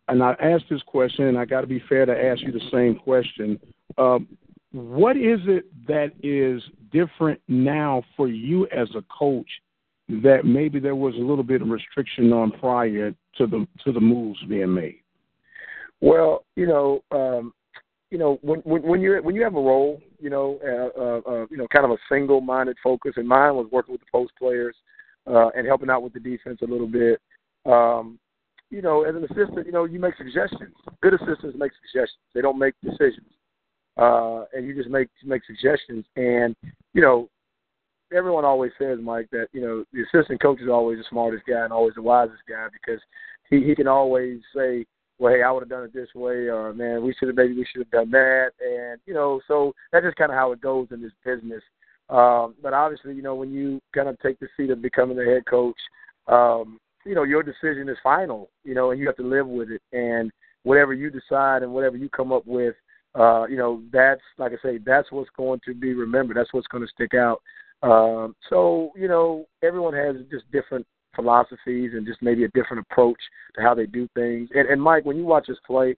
and 0.07 0.23
I 0.23 0.35
asked 0.41 0.65
this 0.69 0.81
question, 0.83 1.25
and 1.25 1.37
I 1.37 1.45
got 1.45 1.61
to 1.61 1.67
be 1.67 1.83
fair 1.87 2.05
to 2.05 2.25
ask 2.25 2.41
you 2.41 2.51
the 2.51 2.69
same 2.71 2.95
question. 2.95 3.59
Um, 3.97 4.27
what 4.75 5.15
is 5.15 5.39
it 5.47 5.65
that 5.87 6.11
is 6.21 6.61
different 6.91 7.39
now 7.47 8.03
for 8.17 8.27
you 8.27 8.67
as 8.67 8.89
a 8.93 9.03
coach 9.03 9.47
that 10.09 10.41
maybe 10.43 10.79
there 10.79 10.95
was 10.95 11.15
a 11.15 11.19
little 11.19 11.45
bit 11.45 11.61
of 11.61 11.69
restriction 11.69 12.33
on 12.33 12.51
prior 12.51 13.11
to 13.37 13.47
the 13.47 13.65
to 13.85 13.93
the 13.93 14.01
moves 14.01 14.39
being 14.49 14.73
made? 14.73 14.99
Well, 16.01 16.43
you 16.57 16.67
know, 16.67 17.01
um, 17.11 17.53
you 18.11 18.17
know, 18.17 18.37
when 18.41 18.59
when 18.59 18.81
when 18.83 18.99
you 18.99 19.17
when 19.23 19.33
you 19.33 19.43
have 19.43 19.55
a 19.55 19.61
role, 19.61 20.01
you 20.19 20.29
know, 20.29 20.59
uh, 20.61 20.99
uh, 20.99 21.31
uh, 21.33 21.45
you 21.49 21.55
know, 21.55 21.67
kind 21.73 21.85
of 21.85 21.91
a 21.91 21.97
single-minded 22.09 22.75
focus, 22.83 23.13
and 23.15 23.27
mine 23.27 23.55
was 23.55 23.67
working 23.71 23.93
with 23.93 24.01
the 24.01 24.07
post 24.11 24.33
players 24.37 24.75
uh, 25.25 25.51
and 25.55 25.65
helping 25.65 25.89
out 25.89 26.03
with 26.03 26.11
the 26.11 26.19
defense 26.19 26.59
a 26.61 26.67
little 26.67 26.87
bit. 26.87 27.21
Um, 27.65 28.19
you 28.69 28.81
know, 28.81 29.03
as 29.03 29.15
an 29.15 29.23
assistant, 29.23 29.65
you 29.65 29.71
know, 29.71 29.85
you 29.85 29.99
make 29.99 30.17
suggestions. 30.17 30.75
Good 31.01 31.13
assistants 31.13 31.55
make 31.57 31.71
suggestions. 31.81 32.19
They 32.33 32.41
don't 32.41 32.59
make 32.59 32.73
decisions. 32.83 33.31
Uh, 33.97 34.43
and 34.53 34.65
you 34.65 34.75
just 34.75 34.89
make 34.89 35.09
make 35.23 35.41
suggestions. 35.45 36.05
And 36.15 36.55
you 36.93 37.01
know, 37.01 37.29
everyone 38.13 38.45
always 38.45 38.71
says, 38.79 38.99
Mike, 39.01 39.27
that 39.31 39.47
you 39.53 39.61
know 39.61 39.85
the 39.93 40.03
assistant 40.03 40.41
coach 40.41 40.61
is 40.61 40.69
always 40.69 40.97
the 40.97 41.05
smartest 41.09 41.43
guy 41.47 41.63
and 41.63 41.73
always 41.73 41.95
the 41.95 42.01
wisest 42.01 42.41
guy 42.47 42.67
because 42.71 43.01
he 43.49 43.63
he 43.63 43.75
can 43.75 43.87
always 43.87 44.39
say, 44.55 44.85
well, 45.17 45.33
hey, 45.33 45.43
I 45.43 45.51
would 45.51 45.61
have 45.61 45.69
done 45.69 45.83
it 45.83 45.93
this 45.93 46.09
way, 46.13 46.47
or 46.49 46.73
man, 46.73 47.03
we 47.03 47.13
should 47.13 47.29
have 47.29 47.37
maybe 47.37 47.55
we 47.55 47.65
should 47.71 47.81
have 47.81 47.91
done 47.91 48.11
that, 48.11 48.51
and 48.59 48.99
you 49.05 49.13
know, 49.13 49.41
so 49.47 49.73
that's 49.91 50.05
just 50.05 50.17
kind 50.17 50.31
of 50.31 50.37
how 50.37 50.51
it 50.51 50.61
goes 50.61 50.87
in 50.91 51.01
this 51.01 51.11
business. 51.23 51.63
Um, 52.09 52.55
but 52.61 52.73
obviously, 52.73 53.15
you 53.15 53.23
know, 53.23 53.35
when 53.35 53.51
you 53.51 53.81
kind 53.93 54.07
of 54.07 54.19
take 54.19 54.39
the 54.39 54.47
seat 54.55 54.69
of 54.69 54.81
becoming 54.81 55.17
the 55.17 55.25
head 55.25 55.43
coach, 55.49 55.77
um, 56.27 56.79
you 57.05 57.15
know 57.15 57.23
your 57.23 57.43
decision 57.43 57.89
is 57.89 57.97
final, 58.03 58.49
you 58.63 58.75
know, 58.75 58.91
and 58.91 58.99
you 58.99 59.07
have 59.07 59.17
to 59.17 59.23
live 59.23 59.47
with 59.47 59.69
it. 59.69 59.81
And 59.93 60.31
whatever 60.63 60.93
you 60.93 61.09
decide 61.09 61.63
and 61.63 61.73
whatever 61.73 61.97
you 61.97 62.09
come 62.09 62.31
up 62.31 62.45
with, 62.45 62.75
uh, 63.15 63.45
you 63.47 63.57
know, 63.57 63.81
that's 63.91 64.21
like 64.37 64.51
I 64.51 64.61
say, 64.61 64.79
that's 64.85 65.11
what's 65.11 65.29
going 65.37 65.61
to 65.65 65.73
be 65.73 65.93
remembered. 65.93 66.37
That's 66.37 66.53
what's 66.53 66.67
going 66.67 66.83
to 66.83 66.91
stick 66.91 67.13
out. 67.13 67.41
Um, 67.83 68.35
so 68.49 68.91
you 68.95 69.07
know, 69.07 69.45
everyone 69.63 69.93
has 69.93 70.15
just 70.29 70.49
different 70.51 70.85
philosophies 71.15 71.91
and 71.93 72.05
just 72.05 72.21
maybe 72.21 72.43
a 72.43 72.49
different 72.49 72.85
approach 72.89 73.19
to 73.55 73.61
how 73.61 73.73
they 73.73 73.85
do 73.85 74.07
things. 74.15 74.49
And, 74.53 74.67
and 74.67 74.81
Mike, 74.81 75.05
when 75.05 75.17
you 75.17 75.23
watch 75.25 75.49
us 75.49 75.57
play, 75.65 75.95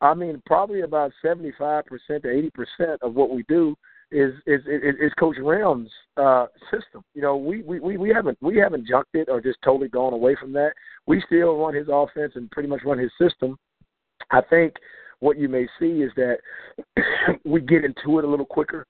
I 0.00 0.14
mean, 0.14 0.42
probably 0.46 0.82
about 0.82 1.12
seventy-five 1.22 1.86
percent 1.86 2.24
to 2.24 2.30
eighty 2.30 2.50
percent 2.50 3.00
of 3.02 3.14
what 3.14 3.30
we 3.30 3.44
do 3.48 3.74
is 4.10 4.34
is 4.46 4.60
is, 4.66 4.94
is 5.00 5.12
Coach 5.18 5.36
Rimm's 5.42 5.90
uh, 6.16 6.46
system. 6.70 7.02
You 7.14 7.22
know, 7.22 7.36
we, 7.36 7.62
we 7.62 7.96
we 7.96 8.10
haven't 8.10 8.36
we 8.40 8.58
haven't 8.58 8.86
junked 8.86 9.14
it 9.14 9.28
or 9.30 9.40
just 9.40 9.58
totally 9.64 9.88
gone 9.88 10.12
away 10.12 10.36
from 10.38 10.52
that. 10.52 10.72
We 11.06 11.22
still 11.26 11.56
run 11.56 11.74
his 11.74 11.88
offense 11.90 12.32
and 12.34 12.50
pretty 12.50 12.68
much 12.68 12.80
run 12.84 12.98
his 12.98 13.12
system. 13.20 13.56
I 14.30 14.40
think 14.50 14.74
what 15.22 15.38
you 15.38 15.48
may 15.48 15.68
see 15.78 16.02
is 16.02 16.10
that 16.16 16.38
we 17.44 17.60
get 17.60 17.84
into 17.84 18.18
it 18.18 18.24
a 18.24 18.28
little 18.28 18.44
quicker. 18.44 18.84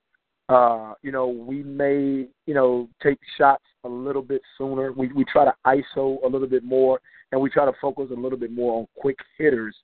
Uh, 0.48 0.94
you 1.02 1.12
know, 1.12 1.28
we 1.28 1.62
may, 1.62 2.26
you 2.46 2.54
know, 2.54 2.88
take 3.02 3.18
shots 3.36 3.64
a 3.84 3.88
little 3.88 4.22
bit 4.22 4.40
sooner. 4.56 4.92
We 4.92 5.12
we 5.12 5.24
try 5.26 5.44
to 5.44 5.54
ISO 5.66 6.16
a 6.24 6.26
little 6.26 6.48
bit 6.48 6.64
more, 6.64 7.00
and 7.30 7.40
we 7.40 7.50
try 7.50 7.66
to 7.66 7.72
focus 7.80 8.08
a 8.10 8.18
little 8.18 8.38
bit 8.38 8.50
more 8.50 8.80
on 8.80 8.86
quick 8.96 9.18
hitters 9.36 9.76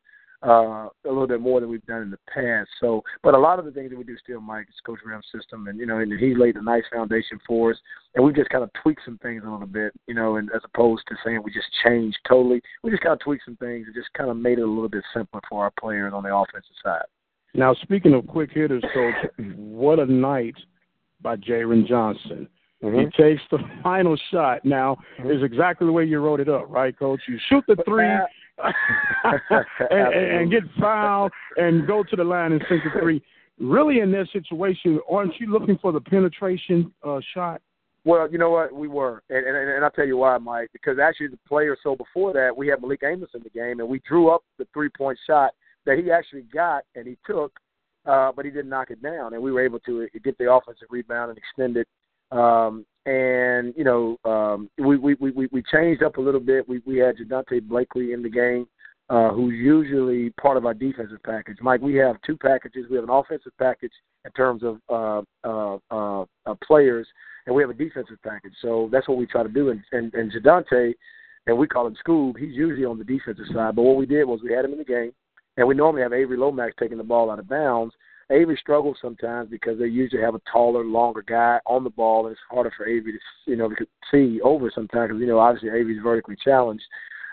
uh, 0.47 0.89
a 1.05 1.09
little 1.09 1.27
bit 1.27 1.41
more 1.41 1.61
than 1.61 1.69
we've 1.69 1.85
done 1.87 2.03
in 2.03 2.11
the 2.11 2.19
past. 2.33 2.69
So, 2.81 3.03
but 3.23 3.35
a 3.35 3.39
lot 3.39 3.59
of 3.59 3.65
the 3.65 3.73
things 3.73 3.91
that 3.91 3.99
we 3.99 4.05
do 4.05 4.17
still, 4.23 4.41
Mike, 4.41 4.67
is 4.69 4.75
Coach 4.87 5.01
Rimm's 5.05 5.27
system, 5.35 5.67
and 5.67 5.79
you 5.79 5.87
know, 5.87 5.99
and 5.99 6.13
he 6.19 6.35
laid 6.35 6.57
a 6.57 6.63
nice 6.63 6.85
foundation 6.93 7.41
for 7.47 7.73
us, 7.73 7.79
and 8.15 8.25
we 8.25 8.33
just 8.33 8.51
kind 8.51 8.63
of 8.63 8.71
tweaked 8.83 9.03
some 9.05 9.19
things 9.19 9.43
a 9.45 9.51
little 9.51 9.67
bit, 9.67 9.93
you 10.07 10.15
know, 10.15 10.37
and 10.37 10.51
as 10.55 10.63
opposed 10.65 11.03
to 11.09 11.17
saying 11.25 11.41
we 11.43 11.53
just 11.53 11.69
changed 11.85 12.19
totally, 12.29 12.61
we 12.83 12.91
just 12.91 13.03
kind 13.03 13.13
of 13.13 13.21
tweaked 13.21 13.45
some 13.45 13.57
things 13.57 13.87
and 13.87 13.95
just 13.95 14.13
kind 14.15 14.31
of 14.31 14.37
made 14.37 14.59
it 14.59 14.63
a 14.63 14.67
little 14.67 14.89
bit 14.89 15.05
simpler 15.15 15.41
for 15.49 15.65
our 15.65 15.73
players 15.79 16.13
on 16.15 16.23
the 16.23 16.35
offensive 16.35 16.77
side. 16.85 17.03
Now, 17.55 17.75
speaking 17.75 18.15
of 18.15 18.27
quick 18.27 18.51
hitters, 18.53 18.85
Coach, 18.95 19.15
what 19.57 19.99
a 19.99 20.07
night 20.07 20.55
by 21.21 21.37
Jaron 21.37 21.87
Johnson. 21.87 22.49
Mm-hmm. 22.83 22.99
He 22.99 23.23
takes 23.23 23.43
the 23.51 23.59
final 23.83 24.17
shot. 24.31 24.65
Now, 24.65 24.97
mm-hmm. 25.19 25.31
is 25.31 25.43
exactly 25.43 25.87
the 25.87 25.93
way 25.93 26.05
you 26.05 26.21
wrote 26.21 26.41
it 26.41 26.49
up, 26.49 26.67
right, 26.69 26.97
Coach? 26.97 27.21
You 27.27 27.39
shoot 27.49 27.65
the 27.67 27.77
three, 27.85 28.07
and, 29.91 30.15
and, 30.15 30.51
get 30.51 30.63
fouled 30.81 31.33
and 31.57 31.87
go 31.87 32.03
to 32.03 32.17
the 32.17 32.25
line 32.25 32.53
and 32.53 32.65
sink 32.69 32.83
a 32.85 32.99
three. 32.99 33.23
Really, 33.59 34.01
in 34.01 34.11
that 34.13 34.29
situation, 34.33 35.01
aren't 35.11 35.39
you 35.39 35.51
looking 35.51 35.79
for 35.79 35.93
the 35.93 36.01
penetration 36.01 36.93
uh, 37.07 37.21
shot? 37.35 37.61
Well, 38.05 38.31
you 38.31 38.39
know 38.39 38.51
what, 38.51 38.73
we 38.73 38.89
were, 38.89 39.23
and, 39.29 39.45
and 39.45 39.57
and 39.57 39.85
I'll 39.85 39.91
tell 39.91 40.07
you 40.07 40.17
why, 40.17 40.39
Mike. 40.39 40.71
Because 40.73 40.99
actually, 40.99 41.29
the 41.29 41.39
player 41.49 41.77
so 41.83 41.97
before 41.97 42.33
that, 42.33 42.57
we 42.57 42.69
had 42.69 42.81
Malik 42.81 43.03
Amos 43.05 43.31
in 43.35 43.43
the 43.43 43.51
game, 43.51 43.81
and 43.81 43.89
we 43.89 44.01
drew 44.09 44.31
up 44.31 44.45
the 44.59 44.67
three 44.73 44.89
point 44.89 45.19
shot 45.27 45.53
that 45.85 45.99
he 45.99 46.11
actually 46.11 46.43
got 46.43 46.85
and 46.95 47.07
he 47.07 47.17
took, 47.27 47.53
uh, 48.07 48.31
but 48.35 48.45
he 48.45 48.51
didn't 48.51 48.69
knock 48.69 48.91
it 48.91 49.03
down, 49.03 49.35
and 49.35 49.43
we 49.43 49.51
were 49.51 49.65
able 49.65 49.81
to 49.81 50.09
get 50.23 50.39
the 50.39 50.51
offensive 50.51 50.89
rebound 50.91 51.31
and 51.31 51.39
extend 51.39 51.77
it. 51.77 51.89
Um, 52.31 52.87
and 53.07 53.73
you 53.77 53.85
know 53.85 54.19
um, 54.25 54.71
we, 54.79 54.97
we 54.97 55.15
we 55.15 55.49
we 55.51 55.63
changed 55.73 56.03
up 56.03 56.17
a 56.17 56.21
little 56.21 56.41
bit. 56.41 56.69
We 56.69 56.81
we 56.87 56.99
had 56.99 57.17
Jadante 57.17 57.63
Blakely 57.63 58.13
in 58.13 58.23
the 58.23 58.29
game, 58.29 58.67
uh, 59.11 59.31
who's 59.31 59.55
usually 59.55 60.31
part 60.31 60.57
of 60.57 60.67
our 60.67 60.75
defensive 60.75 61.23
package. 61.25 61.59
Mike, 61.61 61.81
we 61.81 61.95
have 61.97 62.17
two 62.27 62.37
packages. 62.37 62.87
We 62.91 62.97
have 62.97 63.05
an 63.05 63.11
offensive 63.11 63.53
package 63.59 63.93
in 64.25 64.31
terms 64.33 64.63
of 64.63 64.79
uh, 64.89 65.23
uh, 65.45 65.79
uh, 65.91 66.25
uh, 66.47 66.55
players, 66.67 67.07
and 67.47 67.55
we 67.55 67.63
have 67.63 67.71
a 67.71 67.75
defensive 67.75 68.19
package. 68.23 68.53
So 68.61 68.89
that's 68.93 69.09
what 69.09 69.17
we 69.17 69.27
try 69.27 69.43
to 69.43 69.49
do. 69.49 69.71
And 69.71 69.83
and, 69.93 70.13
and 70.15 70.33
Jadante, 70.33 70.93
and 71.47 71.57
we 71.57 71.67
call 71.67 71.87
him 71.87 71.97
Scoob. 72.07 72.39
He's 72.39 72.55
usually 72.55 72.85
on 72.85 72.99
the 72.99 73.05
defensive 73.05 73.47
side. 73.55 73.77
But 73.77 73.83
what 73.83 73.97
we 73.97 74.07
did 74.07 74.25
was 74.25 74.41
we 74.43 74.53
had 74.53 74.65
him 74.65 74.73
in 74.73 74.79
the 74.79 74.85
game, 74.85 75.13
and 75.57 75.67
we 75.67 75.75
normally 75.75 76.03
have 76.03 76.13
Avery 76.13 76.37
Lomax 76.37 76.75
taking 76.79 76.99
the 76.99 77.05
ball 77.05 77.31
out 77.31 77.39
of 77.39 77.49
bounds. 77.49 77.95
Avery 78.31 78.59
struggles 78.61 78.99
sometimes 79.01 79.49
because 79.51 79.79
they 79.79 79.87
usually 79.87 80.21
have 80.21 80.35
a 80.35 80.41
taller, 80.53 80.85
longer 80.85 81.23
guy 81.23 81.59
on 81.67 81.83
the 81.83 81.91
ball, 81.91 82.27
and 82.27 82.33
it's 82.33 82.41
harder 82.51 82.73
for 82.77 82.87
Avery 82.87 83.13
to 83.13 83.19
you 83.51 83.57
know 83.57 83.69
to 83.71 83.87
see 84.11 84.41
over 84.43 84.71
sometimes 84.75 85.09
because 85.09 85.21
you 85.21 85.27
know 85.27 85.39
obviously 85.39 85.71
Avery's 85.71 86.03
vertically 86.03 86.37
challenged. 86.43 86.85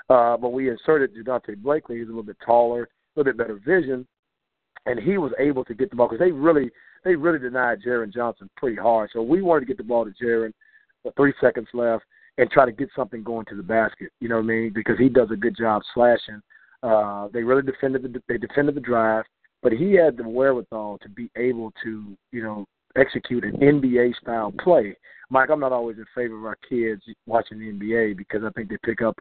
Uh, 0.10 0.38
but 0.38 0.49
we 0.49 0.69
inserted 0.69 1.15
Jadante 1.15 1.58
Blakely, 1.58 1.97
who's 1.97 2.08
a 2.08 2.12
little 2.12 2.23
bit 2.23 2.38
taller, 2.45 2.84
a 2.84 3.19
little 3.19 3.34
bit 3.34 3.38
better 3.38 3.60
vision, 3.65 4.08
and 4.86 4.99
he 4.99 5.17
was 5.17 5.31
able 5.39 5.65
to 5.65 5.73
get 5.73 5.89
the 5.89 5.95
ball 5.95 6.08
because 6.08 6.23
they 6.23 6.31
really 6.31 6.69
they 7.03 7.15
really 7.15 7.39
denied 7.39 7.81
Jaron 7.86 8.13
Johnson 8.13 8.49
pretty 8.55 8.77
hard. 8.77 9.10
So 9.12 9.21
we 9.21 9.41
wanted 9.41 9.62
to 9.62 9.65
get 9.65 9.77
the 9.77 9.84
ball 9.84 10.05
to 10.05 10.12
Jaron, 10.23 10.53
with 11.03 11.15
three 11.15 11.34
seconds 11.41 11.67
left, 11.73 12.03
and 12.38 12.49
try 12.49 12.65
to 12.65 12.71
get 12.71 12.89
something 12.95 13.21
going 13.21 13.45
to 13.47 13.55
the 13.55 13.63
basket. 13.63 14.12
You 14.21 14.29
know 14.29 14.36
what 14.36 14.43
I 14.43 14.47
mean? 14.47 14.71
Because 14.73 14.97
he 14.97 15.10
does 15.10 15.29
a 15.31 15.36
good 15.36 15.58
job 15.58 15.81
slashing. 15.93 16.41
Uh, 16.84 17.27
they 17.34 17.43
really 17.43 17.63
defended 17.63 18.03
the 18.03 18.21
they 18.29 18.38
defended 18.38 18.75
the 18.75 18.81
drive 18.81 19.25
but 19.65 19.73
he 19.73 19.93
had 19.93 20.15
the 20.15 20.30
wherewithal 20.30 20.99
to 21.01 21.10
be 21.10 21.28
able 21.36 21.73
to, 21.84 22.15
you 22.32 22.43
know, 22.43 22.67
execute 22.95 23.43
an 23.43 23.54
NBA 23.54 24.15
style 24.21 24.54
play. 24.63 24.95
Mike, 25.32 25.49
I'm 25.49 25.60
not 25.60 25.71
always 25.71 25.97
in 25.97 26.06
favor 26.13 26.38
of 26.38 26.45
our 26.45 26.58
kids 26.69 27.01
watching 27.25 27.58
the 27.58 27.71
NBA 27.71 28.15
because 28.15 28.43
I 28.45 28.51
think 28.51 28.69
they 28.69 28.78
pick 28.84 29.01
up, 29.01 29.17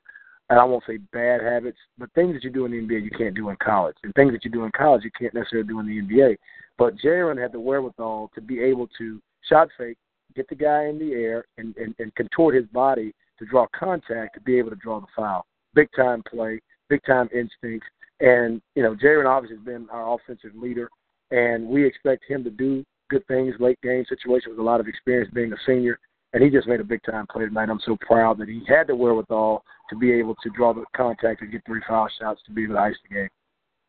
and 0.50 0.61
I 0.61 0.64
won't 0.64 0.85
say 0.87 0.98
bad 1.14 1.40
habits, 1.40 1.78
but 1.96 2.12
things 2.12 2.35
that 2.35 2.44
you 2.44 2.50
do 2.50 2.66
in 2.66 2.72
the 2.72 2.76
NBA 2.76 3.04
you 3.04 3.11
can't 3.16 3.35
do 3.35 3.48
in 3.48 3.57
college, 3.57 3.96
and 4.04 4.12
things 4.12 4.33
that 4.33 4.44
you 4.44 4.50
do 4.50 4.64
in 4.64 4.70
college 4.76 5.02
you 5.02 5.11
can't 5.18 5.33
necessarily 5.33 5.66
do 5.66 5.80
in 5.80 5.87
the 5.87 6.02
NBA. 6.02 6.37
But 6.76 6.98
Jaron 7.02 7.40
had 7.40 7.52
the 7.52 7.61
wherewithal 7.61 8.30
to 8.35 8.42
be 8.42 8.61
able 8.61 8.88
to 8.98 9.22
shot 9.48 9.68
fake, 9.78 9.96
get 10.37 10.46
the 10.50 10.57
guy 10.57 10.88
in 10.88 10.98
the 10.98 11.14
air, 11.14 11.46
and, 11.57 11.74
and, 11.78 11.94
and 11.98 12.14
contort 12.16 12.54
his 12.54 12.66
body 12.66 13.14
to 13.38 13.46
draw 13.46 13.66
contact 13.74 14.35
to 14.35 14.42
be 14.42 14.59
able 14.59 14.68
to 14.68 14.76
draw 14.76 15.00
the 15.00 15.07
foul. 15.16 15.46
Big 15.72 15.88
time 15.96 16.22
play, 16.30 16.61
big 16.90 17.00
time 17.07 17.30
instincts, 17.35 17.87
and, 18.20 18.61
you 18.74 18.83
know, 18.83 18.94
Jaron 18.94 19.27
obviously 19.27 19.57
has 19.57 19.64
been 19.64 19.88
our 19.90 20.14
offensive 20.14 20.53
leader, 20.55 20.88
and 21.31 21.66
we 21.66 21.87
expect 21.87 22.24
him 22.29 22.44
to 22.44 22.50
do 22.50 22.85
good 23.11 23.27
things, 23.27 23.55
late 23.59 23.81
game 23.83 24.05
situations 24.09 24.50
with 24.50 24.59
a 24.59 24.62
lot 24.62 24.81
of 24.81 24.88
experience 24.88 25.31
being 25.35 25.53
a 25.53 25.57
senior. 25.66 25.98
And 26.33 26.42
he 26.42 26.50
just 26.50 26.66
made 26.66 26.81
a 26.81 26.85
big 26.85 27.00
time 27.05 27.27
play 27.31 27.44
tonight. 27.44 27.68
I'm 27.70 27.81
so 27.85 27.96
proud 28.00 28.38
that 28.38 28.48
he 28.48 28.62
had 28.66 28.88
the 28.88 28.96
wherewithal 28.96 29.62
to 29.90 29.96
be 29.96 30.12
able 30.12 30.35
to 30.42 30.50
draw 30.50 30.72
the 30.74 30.85
contact 30.96 31.42
and 31.42 31.53
get 31.53 31.62
three 31.64 31.81
foul 31.87 32.09
shots 32.20 32.40
to 32.46 32.53
be 32.53 32.64
able 32.64 32.74
to 32.74 32.81
ice 32.81 32.96
the 33.09 33.14
game. 33.14 33.29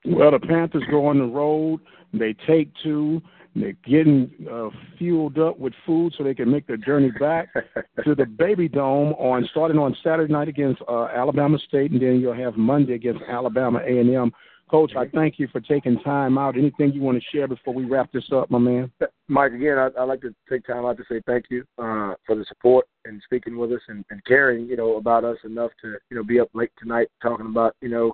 Well, 0.05 0.31
the 0.31 0.39
Panthers 0.39 0.83
go 0.91 1.07
on 1.07 1.17
the 1.17 1.25
road. 1.25 1.79
They 2.13 2.35
take 2.47 2.69
two. 2.83 3.21
They're 3.55 3.73
getting 3.85 4.29
uh, 4.51 4.69
fueled 4.97 5.39
up 5.39 5.57
with 5.57 5.73
food 5.85 6.13
so 6.17 6.23
they 6.23 6.33
can 6.33 6.51
make 6.51 6.67
their 6.67 6.77
journey 6.77 7.11
back 7.11 7.53
to 8.03 8.13
the 8.13 8.25
Baby 8.25 8.67
Dome 8.67 9.13
on 9.13 9.47
starting 9.51 9.77
on 9.77 9.95
Saturday 10.03 10.31
night 10.31 10.49
against 10.49 10.81
uh, 10.89 11.05
Alabama 11.05 11.57
State, 11.67 11.91
and 11.91 12.01
then 12.01 12.19
you'll 12.19 12.33
have 12.33 12.57
Monday 12.57 12.93
against 12.93 13.21
Alabama 13.29 13.79
A&M. 13.79 14.31
Coach, 14.69 14.93
I 14.97 15.07
thank 15.07 15.37
you 15.37 15.47
for 15.51 15.61
taking 15.61 15.99
time 15.99 16.37
out. 16.37 16.57
Anything 16.57 16.91
you 16.91 17.01
want 17.01 17.21
to 17.21 17.23
share 17.31 17.47
before 17.47 17.73
we 17.73 17.85
wrap 17.85 18.11
this 18.11 18.25
up, 18.33 18.49
my 18.49 18.57
man? 18.57 18.91
Mike, 19.27 19.53
again, 19.53 19.77
I, 19.77 19.89
I'd 19.97 20.05
like 20.05 20.21
to 20.21 20.33
take 20.49 20.65
time 20.65 20.85
out 20.85 20.97
to 20.97 21.03
say 21.07 21.21
thank 21.27 21.45
you 21.49 21.61
uh, 21.77 22.15
for 22.25 22.35
the 22.35 22.43
support 22.47 22.87
and 23.05 23.21
speaking 23.23 23.57
with 23.57 23.71
us 23.71 23.81
and, 23.89 24.03
and 24.09 24.25
caring, 24.25 24.65
you 24.65 24.75
know, 24.75 24.97
about 24.97 25.23
us 25.23 25.37
enough 25.45 25.69
to, 25.81 25.97
you 26.09 26.17
know, 26.17 26.23
be 26.23 26.39
up 26.39 26.49
late 26.53 26.71
tonight 26.79 27.07
talking 27.21 27.45
about, 27.45 27.75
you 27.79 27.89
know, 27.89 28.11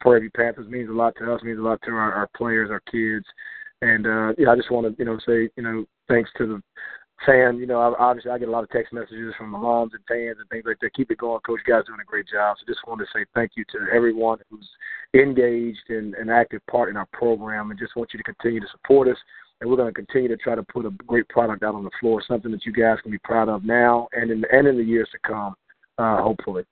Prairie 0.00 0.28
Panthers 0.30 0.68
means 0.68 0.90
a 0.90 0.92
lot 0.92 1.14
to 1.18 1.32
us, 1.32 1.42
means 1.42 1.58
a 1.58 1.62
lot 1.62 1.80
to 1.84 1.90
our, 1.90 2.12
our 2.12 2.28
players, 2.36 2.70
our 2.70 2.82
kids, 2.92 3.24
and 3.84 4.06
uh, 4.06 4.32
yeah, 4.38 4.50
I 4.50 4.56
just 4.56 4.70
want 4.70 4.86
to 4.86 4.94
you 4.98 5.04
know 5.04 5.18
say 5.26 5.50
you 5.56 5.62
know 5.62 5.84
thanks 6.08 6.30
to 6.38 6.46
the 6.46 6.62
fan. 7.26 7.58
You 7.58 7.66
know, 7.66 7.94
obviously 7.98 8.30
I 8.30 8.38
get 8.38 8.48
a 8.48 8.50
lot 8.50 8.64
of 8.64 8.70
text 8.70 8.92
messages 8.92 9.34
from 9.36 9.52
the 9.52 9.58
moms 9.58 9.92
and 9.92 10.02
fans 10.08 10.38
and 10.40 10.48
things 10.48 10.64
like 10.66 10.78
that. 10.80 10.94
Keep 10.94 11.10
it 11.10 11.18
going, 11.18 11.40
Coach. 11.40 11.60
You 11.66 11.74
guys 11.74 11.84
doing 11.86 12.00
a 12.00 12.04
great 12.04 12.26
job. 12.28 12.56
So 12.58 12.66
just 12.66 12.86
wanted 12.86 13.04
to 13.04 13.10
say 13.14 13.24
thank 13.34 13.52
you 13.56 13.64
to 13.72 13.94
everyone 13.94 14.38
who's 14.50 14.68
engaged 15.14 15.90
and 15.90 16.14
an 16.14 16.30
active 16.30 16.60
part 16.70 16.88
in 16.88 16.96
our 16.96 17.08
program, 17.12 17.70
and 17.70 17.78
just 17.78 17.96
want 17.96 18.10
you 18.12 18.18
to 18.18 18.24
continue 18.24 18.60
to 18.60 18.66
support 18.72 19.08
us. 19.08 19.18
and 19.60 19.70
we're 19.70 19.76
going 19.76 19.92
to 19.92 19.94
continue 19.94 20.28
to 20.28 20.36
try 20.36 20.54
to 20.54 20.62
put 20.62 20.86
a 20.86 20.90
great 21.06 21.28
product 21.28 21.62
out 21.62 21.74
on 21.74 21.84
the 21.84 21.90
floor, 22.00 22.22
something 22.26 22.50
that 22.50 22.64
you 22.64 22.72
guys 22.72 22.98
can 23.02 23.12
be 23.12 23.18
proud 23.18 23.48
of 23.48 23.64
now 23.64 24.08
and 24.12 24.30
in 24.30 24.44
and 24.50 24.66
in 24.66 24.76
the 24.76 24.82
years 24.82 25.08
to 25.12 25.18
come, 25.26 25.54
uh, 25.98 26.22
hopefully. 26.22 26.64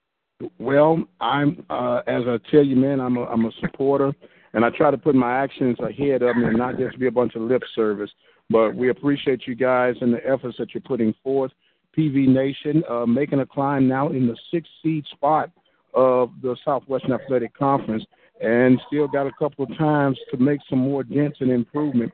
Well, 0.59 1.03
I'm 1.21 1.63
uh, 1.69 2.01
as 2.07 2.23
I 2.27 2.37
tell 2.51 2.63
you, 2.63 2.75
man, 2.75 2.99
I'm 2.99 3.17
a 3.17 3.23
I'm 3.25 3.45
a 3.45 3.51
supporter, 3.61 4.11
and 4.53 4.63
I 4.63 4.69
try 4.69 4.91
to 4.91 4.97
put 4.97 5.15
my 5.15 5.37
actions 5.37 5.77
ahead 5.79 6.21
of 6.21 6.35
me, 6.35 6.45
and 6.45 6.57
not 6.57 6.77
just 6.77 6.99
be 6.99 7.07
a 7.07 7.11
bunch 7.11 7.35
of 7.35 7.41
lip 7.41 7.63
service. 7.75 8.11
But 8.49 8.75
we 8.75 8.89
appreciate 8.89 9.47
you 9.47 9.55
guys 9.55 9.95
and 10.01 10.13
the 10.13 10.25
efforts 10.27 10.57
that 10.59 10.73
you're 10.73 10.81
putting 10.81 11.13
forth. 11.23 11.51
PV 11.97 12.27
Nation 12.27 12.83
uh, 12.89 13.05
making 13.05 13.39
a 13.39 13.45
climb 13.45 13.87
now 13.87 14.09
in 14.09 14.27
the 14.27 14.37
sixth 14.51 14.71
seed 14.81 15.05
spot 15.11 15.51
of 15.93 16.31
the 16.41 16.55
Southwestern 16.65 17.13
Athletic 17.13 17.55
Conference, 17.57 18.03
and 18.41 18.79
still 18.87 19.07
got 19.07 19.27
a 19.27 19.31
couple 19.37 19.65
of 19.65 19.77
times 19.77 20.17
to 20.31 20.37
make 20.37 20.59
some 20.69 20.79
more 20.79 21.03
dents 21.03 21.37
and 21.39 21.51
improvement. 21.51 22.11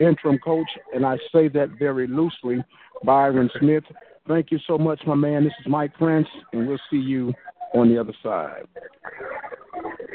Interim 0.00 0.38
coach, 0.38 0.68
and 0.94 1.04
I 1.04 1.16
say 1.32 1.48
that 1.48 1.70
very 1.78 2.06
loosely, 2.06 2.64
Byron 3.04 3.50
Smith. 3.58 3.84
Thank 4.26 4.50
you 4.50 4.58
so 4.66 4.78
much, 4.78 5.00
my 5.06 5.14
man. 5.14 5.44
This 5.44 5.52
is 5.60 5.66
Mike 5.68 5.94
Prince, 5.94 6.28
and 6.52 6.66
we'll 6.66 6.78
see 6.90 6.96
you 6.96 7.32
on 7.74 7.88
the 7.88 8.00
other 8.00 8.14
side. 8.22 8.64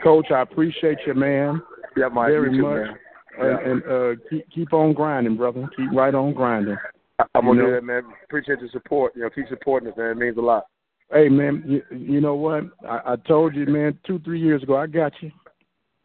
Coach, 0.06 0.28
I 0.30 0.44
appreciate 0.44 1.00
you, 1.08 1.16
man. 1.16 1.64
Yeah, 1.98 2.10
Mike, 2.10 2.28
very 2.28 2.52
too, 2.52 2.62
much. 2.62 2.78
man. 2.78 2.98
And, 3.40 3.72
and 3.72 3.84
uh, 3.84 4.22
keep 4.30 4.50
keep 4.52 4.72
on 4.72 4.94
grinding, 4.94 5.36
brother. 5.36 5.68
Keep 5.76 5.92
right 5.94 6.14
on 6.14 6.34
grinding. 6.34 6.78
I- 7.18 7.26
I'm 7.34 7.46
gonna 7.46 7.64
do 7.64 7.72
that, 7.72 7.84
man. 7.84 8.04
Appreciate 8.24 8.60
the 8.60 8.70
support. 8.72 9.14
You 9.16 9.24
know, 9.24 9.30
keep 9.32 9.48
supporting 9.50 9.90
us, 9.90 9.98
man. 9.98 10.12
It 10.12 10.18
means 10.18 10.38
a 10.38 10.42
lot. 10.42 10.68
Hey, 11.12 11.28
man, 11.28 11.64
you, 11.66 11.82
you 11.98 12.22
know 12.22 12.36
what? 12.36 12.66
I, 12.88 13.14
I 13.14 13.16
told 13.28 13.56
you, 13.56 13.66
man, 13.66 13.98
two 14.06 14.20
three 14.20 14.40
years 14.40 14.62
ago, 14.62 14.78
I 14.78 14.86
got 14.86 15.12
you. 15.22 15.32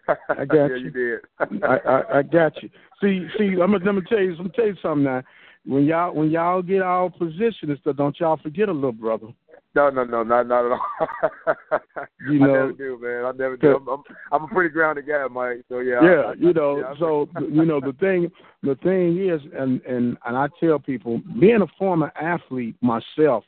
I 0.08 0.14
got 0.46 0.68
yeah, 0.70 0.76
you. 0.76 0.76
you 0.76 0.90
did. 0.90 1.62
I, 1.62 1.76
I, 1.76 2.18
I 2.18 2.22
got 2.22 2.62
you. 2.62 2.70
See, 3.02 3.26
see, 3.36 3.50
I'm 3.60 3.72
gonna, 3.72 3.84
let 3.84 3.94
me 3.96 4.02
tell 4.08 4.20
you, 4.20 4.34
let 4.36 4.44
me 4.44 4.52
tell 4.56 4.66
you 4.66 4.76
something 4.80 5.04
now. 5.04 5.22
When 5.66 5.84
y'all 5.84 6.14
when 6.14 6.30
y'all 6.30 6.62
get 6.62 6.80
our 6.80 7.10
position 7.10 7.68
and 7.68 7.78
stuff, 7.80 7.96
don't 7.96 8.18
y'all 8.18 8.38
forget 8.42 8.70
a 8.70 8.72
little 8.72 8.92
brother. 8.92 9.28
No, 9.74 9.88
no, 9.88 10.02
no, 10.04 10.22
not 10.24 10.48
not 10.48 10.66
at 10.66 10.72
all. 10.72 11.56
You 12.28 12.40
know, 12.40 12.44
I 12.44 12.52
never 12.58 12.72
do, 12.72 12.98
man. 13.00 13.24
I 13.24 13.32
never 13.32 13.56
do. 13.56 13.76
I'm, 13.76 13.88
I'm, 13.88 14.02
I'm 14.32 14.44
a 14.44 14.48
pretty 14.48 14.70
grounded 14.70 15.06
guy, 15.06 15.26
Mike. 15.30 15.62
So 15.68 15.78
yeah. 15.78 16.02
Yeah, 16.02 16.22
I, 16.26 16.32
you 16.34 16.52
know. 16.52 16.78
yeah, 16.80 16.94
so 16.98 17.28
you 17.48 17.64
know 17.64 17.80
the 17.80 17.94
thing, 18.00 18.30
the 18.62 18.74
thing 18.82 19.16
is, 19.28 19.40
and 19.56 19.80
and 19.82 20.16
and 20.26 20.36
I 20.36 20.48
tell 20.58 20.78
people, 20.78 21.20
being 21.38 21.62
a 21.62 21.66
former 21.78 22.12
athlete 22.20 22.76
myself, 22.80 23.44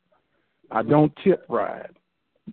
I 0.70 0.82
don't 0.82 1.12
tip 1.24 1.44
ride. 1.48 1.96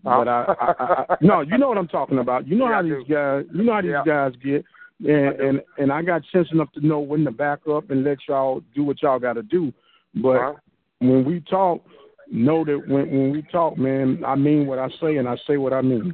But 0.04 0.28
I, 0.28 0.44
I, 0.60 0.74
I, 0.80 1.06
I 1.10 1.16
no, 1.22 1.42
you 1.42 1.58
know 1.58 1.70
what 1.70 1.78
I'm 1.78 1.88
talking 1.88 2.20
about. 2.20 2.48
You 2.48 2.56
know 2.58 2.66
Yeah, 2.68 2.74
how 2.76 2.82
these 2.82 3.08
guys, 3.10 3.46
you 3.54 3.64
know 3.64 3.74
how 3.74 3.82
these 3.82 3.92
Yeah. 3.92 4.04
guys 4.06 4.34
get, 4.44 4.66
and 5.08 5.40
and 5.40 5.62
and 5.78 5.92
I 5.92 6.02
got 6.02 6.24
sense 6.32 6.48
enough 6.52 6.72
to 6.74 6.86
know 6.86 7.00
when 7.00 7.24
to 7.26 7.32
back 7.32 7.60
up 7.72 7.90
and 7.92 8.04
let 8.04 8.18
y'all 8.28 8.62
do 8.76 8.84
what 8.84 9.02
y'all 9.02 9.20
got 9.20 9.34
to 9.34 9.44
do. 9.44 9.72
But 10.16 10.38
Uh-huh. 10.38 10.54
when 11.00 11.24
we 11.24 11.42
talk, 11.42 11.86
know 12.32 12.64
that 12.66 12.88
when 12.88 13.10
when 13.10 13.32
we 13.32 13.42
talk, 13.52 13.78
man, 13.78 14.24
I 14.26 14.36
mean 14.36 14.68
what 14.68 14.80
I 14.80 14.90
say 15.02 15.18
and 15.18 15.28
I 15.28 15.38
say 15.48 15.58
what 15.58 15.74
I 15.74 15.82
mean. 15.82 16.14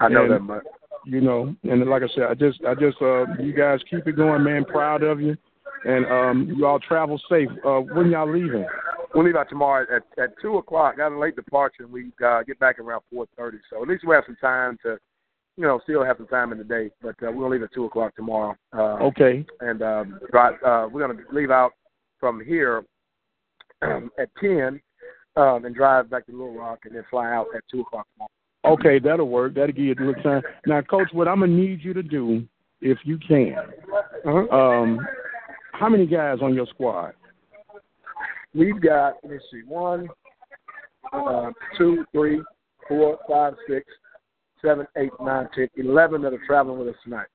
I 0.00 0.08
know 0.08 0.24
and- 0.24 0.32
that, 0.32 0.46
but 0.46 0.62
You 1.04 1.20
know, 1.20 1.54
and 1.62 1.84
like 1.88 2.02
I 2.02 2.08
said, 2.14 2.24
I 2.24 2.34
just 2.34 2.64
I 2.64 2.74
just 2.74 3.00
uh 3.00 3.26
you 3.40 3.52
guys 3.52 3.80
keep 3.88 4.06
it 4.06 4.16
going, 4.16 4.42
man. 4.42 4.64
Proud 4.64 5.02
of 5.02 5.20
you, 5.20 5.36
and 5.84 6.04
um 6.06 6.52
you 6.56 6.66
all 6.66 6.80
travel 6.80 7.20
safe. 7.30 7.48
Uh, 7.64 7.80
when 7.80 8.10
y'all 8.10 8.30
leaving? 8.30 8.66
We'll 9.14 9.24
leave 9.24 9.36
out 9.36 9.48
tomorrow 9.48 9.86
at 9.94 10.02
at 10.22 10.30
two 10.42 10.58
o'clock. 10.58 10.96
Got 10.96 11.12
a 11.12 11.18
late 11.18 11.36
departure, 11.36 11.84
and 11.84 11.92
we 11.92 12.10
uh, 12.24 12.42
get 12.42 12.58
back 12.58 12.78
around 12.78 13.02
four 13.12 13.26
thirty. 13.36 13.58
So 13.70 13.82
at 13.82 13.88
least 13.88 14.04
we 14.06 14.14
have 14.14 14.24
some 14.26 14.36
time 14.40 14.76
to, 14.82 14.98
you 15.56 15.62
know, 15.64 15.80
still 15.84 16.04
have 16.04 16.16
some 16.18 16.26
time 16.26 16.52
in 16.52 16.58
the 16.58 16.64
day. 16.64 16.90
But 17.00 17.14
uh, 17.22 17.30
we'll 17.32 17.48
leave 17.48 17.62
at 17.62 17.72
two 17.72 17.84
o'clock 17.84 18.14
tomorrow. 18.16 18.56
Uh, 18.76 18.98
Okay, 19.04 19.46
and 19.60 19.80
um, 19.82 20.18
drive, 20.32 20.54
uh, 20.62 20.88
we're 20.92 21.06
going 21.06 21.16
to 21.16 21.22
leave 21.32 21.50
out 21.50 21.72
from 22.18 22.44
here 22.44 22.84
um, 23.80 24.10
at 24.18 24.28
ten 24.40 24.80
um, 25.36 25.64
and 25.64 25.74
drive 25.74 26.10
back 26.10 26.26
to 26.26 26.32
Little 26.32 26.54
Rock, 26.54 26.80
and 26.84 26.94
then 26.94 27.04
fly 27.10 27.32
out 27.32 27.46
at 27.54 27.62
two 27.70 27.80
o'clock 27.80 28.06
tomorrow. 28.14 28.74
okay, 28.74 28.98
that'll 28.98 29.28
work. 29.28 29.54
That'll 29.54 29.68
give 29.74 29.84
you 29.84 29.94
a 29.94 30.02
little 30.04 30.22
time. 30.22 30.42
Now, 30.66 30.80
Coach, 30.82 31.08
what 31.12 31.28
I'm 31.28 31.40
gonna 31.40 31.52
need 31.52 31.82
you 31.82 31.92
to 31.94 32.02
do, 32.02 32.46
if 32.80 32.98
you 33.04 33.18
can, 33.18 33.56
Uh-huh. 34.24 34.56
um, 34.56 35.06
how 35.72 35.88
many 35.88 36.06
guys 36.06 36.38
on 36.42 36.54
your 36.54 36.66
squad? 36.66 37.12
We've 38.54 38.80
got 38.80 39.16
let 39.22 39.32
me 39.32 39.38
see 39.50 39.60
one, 39.66 40.08
uh, 41.12 41.50
two, 41.76 42.04
three, 42.12 42.40
four, 42.88 43.18
five, 43.28 43.54
six, 43.68 43.86
seven, 44.62 44.86
eight, 44.96 45.10
nine, 45.20 45.48
ten, 45.54 45.68
eleven 45.76 46.22
that 46.22 46.32
are 46.32 46.46
traveling 46.46 46.78
with 46.78 46.88
us 46.88 47.00
tonight. 47.04 47.26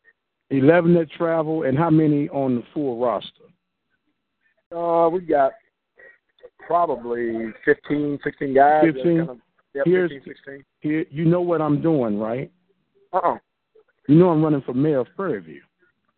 Eleven 0.49 0.93
that 0.95 1.09
travel, 1.11 1.63
and 1.63 1.77
how 1.77 1.89
many 1.89 2.27
on 2.29 2.55
the 2.55 2.63
full 2.73 2.99
roster? 2.99 3.45
Uh, 4.75 5.07
we've 5.09 5.27
got 5.27 5.51
probably 6.71 7.51
15, 7.65 8.19
16 8.23 8.53
guys. 8.53 8.83
15? 8.85 9.03
Kind 9.03 9.29
of, 9.29 9.37
yeah, 9.73 9.81
Here's- 9.85 10.09
15, 10.09 10.33
16. 10.33 10.65
Here, 10.79 11.05
you 11.09 11.25
know 11.25 11.41
what 11.41 11.61
I'm 11.61 11.81
doing, 11.81 12.17
right? 12.17 12.49
Uh-uh. 13.11 13.37
You 14.07 14.15
know 14.15 14.29
I'm 14.29 14.41
running 14.41 14.61
for 14.61 14.73
mayor 14.73 14.99
of 14.99 15.07
Prairie 15.15 15.41
View. 15.41 15.61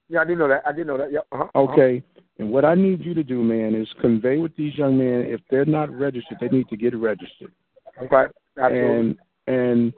Yeah, 0.10 0.22
I 0.22 0.26
did 0.26 0.38
know 0.38 0.48
that. 0.48 0.62
I 0.66 0.72
did 0.72 0.86
know 0.86 0.98
that. 0.98 1.12
Yep. 1.12 1.28
Uh-huh. 1.32 1.48
Okay. 1.56 2.04
And 2.38 2.52
what 2.52 2.66
I 2.66 2.76
need 2.76 3.04
you 3.04 3.14
to 3.16 3.24
do, 3.24 3.42
man, 3.44 3.74
is 3.74 3.88
convey 4.00 4.38
with 4.38 4.56
these 4.56 4.78
young 4.78 4.98
men 4.98 5.26
if 5.28 5.42
they're 5.50 5.66
not 5.66 5.90
registered, 5.92 6.38
they 6.40 6.50
need 6.50 6.70
to 6.70 6.78
get 6.78 6.96
registered. 6.96 7.52
Uh-huh. 7.88 8.06
Okay. 8.06 8.32
Absolutely. 8.58 9.00
And 9.00 9.18
and 9.48 9.94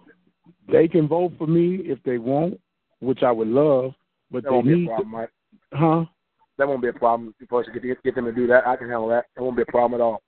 they 0.72 0.88
can 0.88 1.08
vote 1.08 1.34
for 1.38 1.48
me 1.48 1.82
if 1.84 2.02
they 2.04 2.18
want, 2.18 2.60
which 3.02 3.24
I 3.24 3.32
would 3.32 3.50
love, 3.50 3.94
but 4.32 4.44
that 4.44 4.50
they 4.50 4.56
won't 4.56 4.66
be 4.68 4.74
a 4.74 4.76
need 4.78 4.88
problem, 4.88 5.28
to, 5.72 5.78
huh? 5.78 6.06
That 6.58 6.68
won't 6.68 6.82
be 6.82 6.88
a 6.88 6.94
problem. 6.94 7.36
If 7.40 7.52
us 7.52 7.66
to 7.74 7.80
get 7.80 8.02
get 8.04 8.16
them 8.16 8.26
to 8.26 8.32
do 8.32 8.48
that, 8.48 8.66
I 8.66 8.78
can 8.78 8.88
handle 8.88 9.10
that. 9.10 9.26
That 9.36 9.44
won't 9.44 9.58
be 9.58 9.64
a 9.64 9.72
problem 9.72 10.00
at 10.00 10.04
all. 10.04 10.22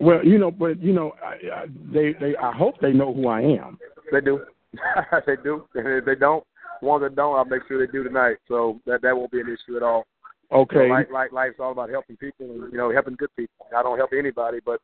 Well, 0.00 0.24
you 0.24 0.38
know, 0.38 0.50
but 0.50 0.80
you 0.82 0.92
know, 0.92 1.12
I, 1.24 1.62
I, 1.62 1.66
they 1.92 2.12
they 2.20 2.36
I 2.36 2.52
hope 2.52 2.80
they 2.80 2.92
know 2.92 3.14
who 3.14 3.28
I 3.28 3.40
am. 3.40 3.78
They 4.10 4.20
do. 4.20 4.40
they 5.26 5.36
do. 5.42 5.64
And 5.74 5.86
if 5.86 6.04
they 6.04 6.14
don't, 6.14 6.44
ones 6.80 7.02
that 7.02 7.14
don't, 7.14 7.36
I'll 7.36 7.44
make 7.44 7.62
sure 7.68 7.84
they 7.84 7.90
do 7.90 8.02
tonight. 8.02 8.36
So 8.48 8.80
that 8.86 9.02
that 9.02 9.16
won't 9.16 9.30
be 9.30 9.40
an 9.40 9.46
issue 9.48 9.76
at 9.76 9.82
all. 9.82 10.06
Okay. 10.50 10.74
So 10.76 10.92
life, 10.92 11.06
life, 11.12 11.30
life's 11.32 11.56
all 11.60 11.72
about 11.72 11.90
helping 11.90 12.16
people 12.16 12.46
and 12.46 12.72
you 12.72 12.78
know 12.78 12.92
helping 12.92 13.14
good 13.14 13.30
people. 13.36 13.66
I 13.76 13.82
don't 13.82 13.98
help 13.98 14.10
anybody, 14.16 14.58
but 14.64 14.80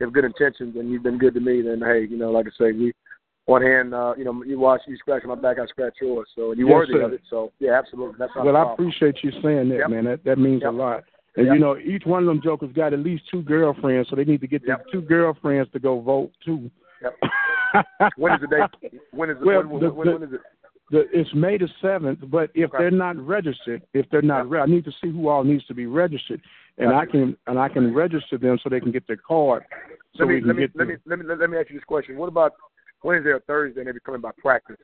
if 0.00 0.12
good 0.12 0.24
intentions 0.24 0.76
and 0.76 0.90
you've 0.90 1.02
been 1.02 1.18
good 1.18 1.34
to 1.34 1.40
me, 1.40 1.62
then 1.62 1.80
hey, 1.80 2.06
you 2.08 2.18
know, 2.18 2.30
like 2.30 2.46
I 2.46 2.50
say, 2.58 2.72
we 2.72 2.92
one 3.46 3.62
hand, 3.62 3.94
uh, 3.94 4.14
you 4.18 4.24
know, 4.24 4.42
you 4.44 4.58
watch, 4.58 4.80
you 4.88 4.96
scratch 4.96 5.22
my 5.24 5.36
back, 5.36 5.58
I 5.62 5.66
scratch 5.66 5.94
yours. 6.02 6.28
So 6.34 6.50
and 6.50 6.58
you're 6.58 6.68
Yes, 6.68 6.74
worthy 6.74 6.92
sir. 6.94 7.02
of 7.02 7.12
it. 7.12 7.20
So 7.30 7.52
yeah, 7.60 7.78
absolutely. 7.78 8.16
That's 8.18 8.32
not 8.34 8.44
well, 8.44 8.56
I 8.56 8.72
appreciate 8.72 9.16
you 9.22 9.30
saying 9.42 9.68
that, 9.70 9.78
Yep. 9.78 9.90
man. 9.90 10.04
That 10.04 10.24
that 10.24 10.38
means 10.38 10.62
Yep. 10.62 10.72
a 10.72 10.76
lot. 10.76 11.04
And 11.36 11.46
Yep. 11.46 11.54
you 11.54 11.60
know, 11.60 11.76
each 11.76 12.04
one 12.06 12.22
of 12.22 12.26
them 12.26 12.40
jokers 12.42 12.72
got 12.72 12.92
at 12.92 12.98
least 13.00 13.24
two 13.30 13.42
girlfriends, 13.42 14.08
so 14.08 14.16
they 14.16 14.24
need 14.24 14.40
to 14.40 14.46
get 14.46 14.62
Yep. 14.66 14.84
the 14.86 14.90
two 14.92 15.00
girlfriends 15.02 15.70
to 15.72 15.78
go 15.78 16.00
vote 16.00 16.32
too. 16.44 16.70
Yep. 17.02 17.14
When 18.16 18.32
is 18.32 18.40
the 18.40 18.46
date? 18.46 19.00
When 19.12 19.28
is 19.30 19.36
it? 19.40 19.44
Well, 19.44 19.62
when, 19.66 19.80
the- 19.80 19.90
when, 19.92 20.06
the- 20.08 20.12
when 20.14 20.22
is 20.22 20.32
it? 20.34 20.40
The, 20.88 21.00
it's 21.12 21.34
May 21.34 21.58
the 21.58 21.68
seventh, 21.82 22.20
but 22.30 22.48
if 22.54 22.70
Okay. 22.72 22.78
they're 22.78 22.90
not 22.92 23.16
registered, 23.18 23.82
if 23.92 24.08
they're 24.10 24.22
not, 24.22 24.48
re- 24.48 24.60
I 24.60 24.66
need 24.66 24.84
to 24.84 24.92
see 25.02 25.10
who 25.10 25.26
all 25.26 25.42
needs 25.42 25.66
to 25.66 25.74
be 25.74 25.86
registered, 25.86 26.40
and 26.78 26.92
I 26.92 27.04
can 27.04 27.36
and 27.48 27.58
I 27.58 27.68
can 27.68 27.92
register 27.92 28.38
them 28.38 28.56
so 28.62 28.68
they 28.70 28.78
can 28.78 28.92
get 28.92 29.04
their 29.08 29.16
card. 29.16 29.64
So 30.14 30.24
let 30.24 30.28
me 30.28 30.34
we 30.36 30.40
can 30.42 30.48
let 30.48 30.56
me 30.56 30.66
let 30.76 30.86
me 30.88 30.94
let 31.06 31.18
me 31.18 31.24
let 31.40 31.50
me 31.50 31.58
ask 31.58 31.70
you 31.70 31.76
this 31.76 31.84
question. 31.84 32.16
What 32.16 32.28
about 32.28 32.52
Wednesday 33.02 33.30
or 33.30 33.40
Thursday? 33.40 33.82
Maybe 33.82 33.98
coming 34.06 34.20
by 34.20 34.30
practice, 34.38 34.76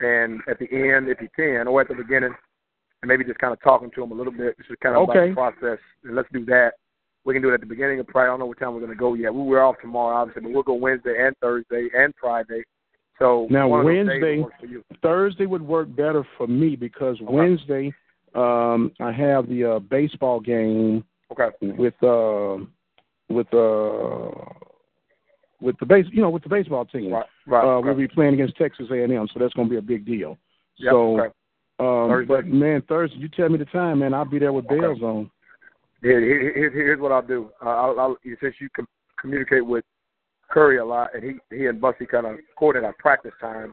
and 0.00 0.40
at 0.48 0.58
the 0.58 0.64
end, 0.72 1.08
if 1.10 1.20
you 1.20 1.28
can, 1.36 1.68
or 1.68 1.82
at 1.82 1.88
the 1.88 1.94
beginning, 1.94 2.34
and 3.04 3.08
maybe 3.10 3.22
just 3.22 3.38
kind 3.38 3.52
of 3.52 3.60
talking 3.60 3.90
to 3.94 4.00
them 4.00 4.12
a 4.12 4.14
little 4.14 4.32
bit. 4.32 4.56
This 4.56 4.66
is 4.70 4.76
kind 4.82 4.96
of 4.96 5.02
Okay. 5.10 5.30
about 5.30 5.54
the 5.56 5.60
process, 5.60 5.78
and 6.04 6.16
let's 6.16 6.28
do 6.32 6.42
that. 6.46 6.72
We 7.26 7.34
can 7.34 7.42
do 7.42 7.50
it 7.50 7.54
at 7.54 7.60
the 7.60 7.66
beginning 7.66 8.00
of 8.00 8.06
Friday. 8.10 8.28
I 8.28 8.32
don't 8.32 8.38
know 8.40 8.46
what 8.46 8.58
time 8.58 8.72
we're 8.72 8.80
going 8.80 8.92
to 8.92 8.96
go 8.96 9.12
yet. 9.12 9.34
We're 9.34 9.62
off 9.62 9.76
tomorrow, 9.82 10.16
obviously, 10.16 10.42
but 10.42 10.52
we'll 10.52 10.62
go 10.62 10.72
Wednesday 10.74 11.14
and 11.26 11.36
Thursday 11.38 11.88
and 11.94 12.14
Friday. 12.18 12.62
So 13.18 13.46
Now, 13.50 13.68
one 13.68 13.80
of 13.80 13.86
those 13.86 13.94
days 13.94 14.06
Wednesday- 14.08 14.36
will 14.36 14.44
work 14.44 14.52
for 14.60 14.66
you. 14.66 14.84
Thursday 15.02 15.46
would 15.46 15.62
work 15.62 15.94
better 15.94 16.26
for 16.38 16.46
me 16.46 16.76
because 16.76 17.18
Wednesday 17.20 17.92
um, 18.34 18.90
I 19.00 19.12
have 19.12 19.48
the 19.48 19.64
uh, 19.64 19.78
baseball 19.80 20.40
game 20.40 21.04
Okay. 21.30 21.50
with 21.60 21.94
uh, 22.02 22.56
with 23.28 23.52
uh, 23.52 24.30
with 25.60 25.78
the 25.78 25.86
base, 25.86 26.06
you 26.10 26.22
know, 26.22 26.30
with 26.30 26.42
the 26.42 26.48
baseball 26.48 26.84
team. 26.86 27.12
Right. 27.12 27.26
Right. 27.46 27.64
Uh, 27.64 27.76
okay. 27.78 27.88
We'll 27.88 27.96
be 27.96 28.08
playing 28.08 28.34
against 28.34 28.56
Texas 28.56 28.86
A&M, 28.90 29.28
so 29.32 29.38
that's 29.40 29.54
going 29.54 29.68
to 29.68 29.70
be 29.70 29.78
a 29.78 29.82
big 29.82 30.04
deal. 30.04 30.36
Yep, 30.78 30.90
so, 30.92 31.20
okay. 31.20 31.34
Um, 31.78 32.08
Thursday? 32.08 32.26
but 32.34 32.46
man, 32.46 32.82
Thursday, 32.88 33.16
you 33.18 33.28
tell 33.28 33.48
me 33.48 33.58
the 33.58 33.64
time, 33.66 33.98
man. 34.00 34.14
I'll 34.14 34.24
be 34.24 34.38
there 34.38 34.52
with 34.52 34.66
Okay. 34.66 34.80
bells 34.80 35.02
on. 35.02 35.30
Here, 36.02 36.20
here, 36.20 36.52
here- 36.54 36.70
here's 36.70 37.00
what 37.00 37.12
I'll 37.12 37.22
do. 37.26 37.50
Uh, 37.64 37.68
I'll, 37.70 37.98
I'll, 38.00 38.16
since 38.40 38.54
you 38.60 38.68
com- 38.76 38.86
communicate 39.20 39.64
with 39.64 39.84
Curry 40.50 40.76
a 40.78 40.84
lot, 40.84 41.10
and 41.14 41.24
he 41.24 41.56
he 41.56 41.66
and 41.66 41.80
Bussy 41.80 42.06
kind 42.06 42.26
of 42.26 42.36
coordinate 42.58 42.86
our 42.86 42.94
practice 42.98 43.32
time. 43.40 43.72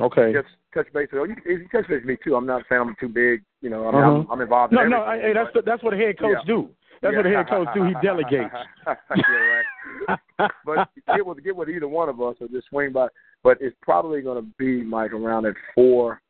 Okay. 0.00 0.32
Just 0.32 0.48
touch 0.74 0.86
base. 0.92 1.08
with- 1.12 1.30
You, 1.30 1.36
can- 1.36 1.50
you 1.52 1.58
can 1.66 1.68
touch 1.80 1.88
base 1.88 2.00
with 2.00 2.04
me 2.04 2.16
too. 2.22 2.36
I'm 2.36 2.46
not 2.46 2.62
saying 2.68 2.80
I'm 2.82 2.94
too 3.00 3.08
big. 3.08 3.42
You 3.60 3.70
know, 3.70 3.88
I 3.88 3.92
mean, 3.92 4.02
Uh-huh. 4.02 4.10
I'm, 4.20 4.30
I'm 4.30 4.40
involved. 4.40 4.72
No, 4.72 4.82
in 4.82 4.90
no, 4.90 5.02
I, 5.02 5.18
hey, 5.18 5.32
that's 5.32 5.50
the, 5.54 5.62
that's 5.62 5.82
what 5.82 5.94
a 5.94 5.96
head 5.96 6.18
coach 6.18 6.36
Yeah. 6.38 6.44
do. 6.46 6.68
That's 7.00 7.16
what 7.16 7.26
a 7.26 7.30
head 7.30 7.48
coach 7.48 7.66
do. 7.74 7.84
He 7.84 7.94
delegates. 8.02 8.54
yeah, 8.86 9.64
right. 10.38 10.50
But 10.64 10.88
get 11.16 11.26
with 11.26 11.42
get 11.42 11.56
with 11.56 11.68
either 11.68 11.88
one 11.88 12.08
of 12.08 12.20
us, 12.20 12.36
or 12.40 12.46
just 12.48 12.68
swing 12.68 12.92
by. 12.92 13.08
But 13.42 13.58
it's 13.60 13.76
probably 13.82 14.20
going 14.22 14.40
to 14.42 14.48
be 14.58 14.82
Mike 14.82 15.12
around 15.12 15.46
at 15.46 15.54
four 15.74 16.20